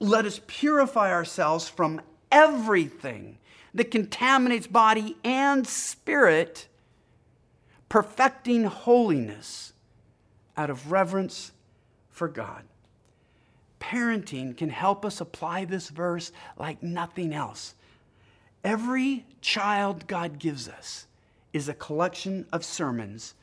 let 0.00 0.24
us 0.26 0.40
purify 0.46 1.12
ourselves 1.12 1.68
from 1.68 2.00
everything 2.30 3.38
that 3.74 3.90
contaminates 3.90 4.66
body 4.66 5.16
and 5.22 5.66
spirit, 5.66 6.66
perfecting 7.88 8.64
holiness 8.64 9.72
out 10.56 10.70
of 10.70 10.90
reverence 10.90 11.52
for 12.10 12.28
God. 12.28 12.64
Parenting 13.80 14.56
can 14.56 14.70
help 14.70 15.04
us 15.04 15.20
apply 15.20 15.64
this 15.64 15.88
verse 15.88 16.32
like 16.56 16.82
nothing 16.82 17.32
else. 17.32 17.74
Every 18.64 19.26
child 19.40 20.06
God 20.06 20.38
gives 20.38 20.68
us 20.68 21.06
is 21.52 21.68
a 21.68 21.74
collection 21.74 22.46
of 22.52 22.64
sermons 22.64 23.34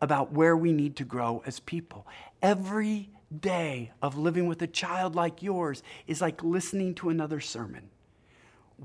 about 0.00 0.32
where 0.32 0.56
we 0.56 0.72
need 0.72 0.96
to 0.96 1.04
grow 1.04 1.42
as 1.46 1.60
people. 1.60 2.06
Every 2.42 3.10
day 3.40 3.92
of 4.00 4.16
living 4.16 4.46
with 4.46 4.62
a 4.62 4.66
child 4.66 5.14
like 5.14 5.42
yours 5.42 5.82
is 6.06 6.20
like 6.20 6.42
listening 6.42 6.94
to 6.96 7.08
another 7.08 7.40
sermon. 7.40 7.90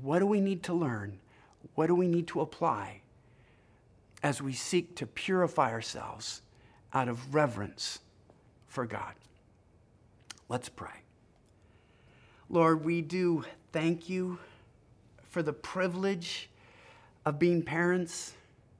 What 0.02 0.18
do 0.18 0.26
we 0.26 0.40
need 0.40 0.62
to 0.64 0.74
learn? 0.74 1.18
What 1.74 1.86
do 1.86 1.94
we 1.94 2.08
need 2.08 2.26
to 2.28 2.40
apply 2.40 3.00
as 4.22 4.42
we 4.42 4.52
seek 4.52 4.96
to 4.96 5.06
purify 5.06 5.70
ourselves 5.70 6.42
out 6.92 7.08
of 7.08 7.34
reverence 7.34 8.00
for 8.66 8.86
God? 8.86 9.14
Let's 10.48 10.68
pray. 10.68 10.90
Lord, 12.50 12.84
we 12.84 13.00
do 13.00 13.44
thank 13.72 14.08
you 14.08 14.38
for 15.34 15.42
the 15.42 15.52
privilege 15.52 16.48
of 17.26 17.40
being 17.40 17.60
parents, 17.60 18.34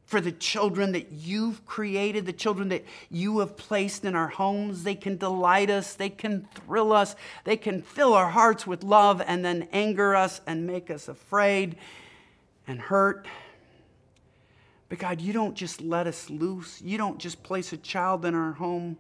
for 0.07 0.20
the 0.20 0.30
children 0.30 0.92
that 0.92 1.11
you've 1.11 1.66
created, 1.66 2.26
the 2.26 2.32
children 2.32 2.68
that 2.68 2.84
you 3.11 3.40
have 3.40 3.57
placed 3.57 4.05
in 4.05 4.14
our 4.14 4.28
homes. 4.28 4.84
They 4.84 4.94
can 4.94 5.16
delight 5.16 5.68
us, 5.68 5.94
they 5.94 6.11
can 6.11 6.46
thrill 6.55 6.92
us, 6.92 7.16
they 7.42 7.57
can 7.57 7.82
fill 7.82 8.14
our 8.14 8.30
hearts 8.30 8.68
with 8.68 8.84
love 8.84 9.20
and 9.26 9.44
then 9.44 9.66
anger 9.72 10.14
us 10.14 10.40
and 10.46 10.64
make 10.64 10.92
us 10.92 11.09
afraid 11.09 11.74
and 12.68 12.80
hurt. 12.80 13.26
But 14.88 15.00
God, 15.00 15.20
you 15.20 15.32
don't 15.32 15.57
just 15.57 15.80
let 15.80 16.07
us 16.07 16.30
loose. 16.30 16.80
You 16.80 16.98
don't 16.98 17.18
just 17.18 17.42
place 17.42 17.72
a 17.72 17.78
child 17.78 18.24
in 18.24 18.36
our 18.36 18.52
home. 18.52 18.96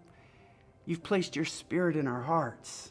You've 0.86 1.04
placed 1.04 1.36
your 1.36 1.44
spirit 1.44 1.94
in 1.94 2.08
our 2.08 2.22
hearts. 2.22 2.90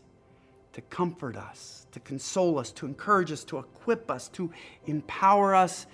To 0.74 0.82
comfort 0.82 1.38
us, 1.38 1.88
to 1.92 2.00
console 2.00 2.60
us, 2.60 2.72
to 2.72 2.86
encourage 2.86 3.32
us, 3.32 3.44
to 3.46 3.60
equip 3.60 4.12
us, 4.12 4.28
to 4.30 4.52
empower 4.88 5.56
us, 5.56 5.86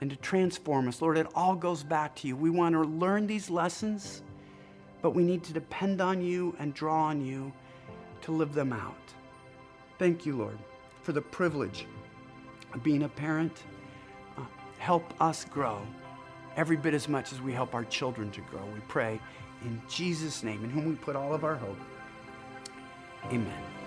and 0.00 0.10
to 0.10 0.16
transform 0.16 0.88
us. 0.88 1.00
Lord, 1.00 1.18
it 1.18 1.26
all 1.34 1.54
goes 1.54 1.82
back 1.82 2.14
to 2.16 2.28
you. 2.28 2.36
We 2.36 2.50
want 2.50 2.74
to 2.74 2.82
learn 2.82 3.26
these 3.26 3.48
lessons, 3.50 4.22
but 5.02 5.10
we 5.10 5.22
need 5.22 5.42
to 5.44 5.52
depend 5.52 6.00
on 6.00 6.20
you 6.20 6.54
and 6.58 6.74
draw 6.74 7.04
on 7.04 7.24
you 7.24 7.52
to 8.22 8.32
live 8.32 8.52
them 8.52 8.72
out. 8.72 8.94
Thank 9.98 10.26
you, 10.26 10.36
Lord, 10.36 10.58
for 11.02 11.12
the 11.12 11.20
privilege 11.20 11.86
of 12.74 12.82
being 12.82 13.04
a 13.04 13.08
parent. 13.08 13.64
Uh, 14.36 14.42
help 14.78 15.14
us 15.20 15.44
grow 15.44 15.80
every 16.56 16.76
bit 16.76 16.94
as 16.94 17.08
much 17.08 17.32
as 17.32 17.40
we 17.40 17.52
help 17.52 17.74
our 17.74 17.84
children 17.84 18.30
to 18.32 18.40
grow. 18.42 18.64
We 18.74 18.80
pray 18.88 19.20
in 19.62 19.80
Jesus' 19.88 20.42
name, 20.42 20.64
in 20.64 20.70
whom 20.70 20.88
we 20.88 20.94
put 20.94 21.16
all 21.16 21.32
of 21.34 21.44
our 21.44 21.56
hope. 21.56 21.78
Amen. 23.26 23.77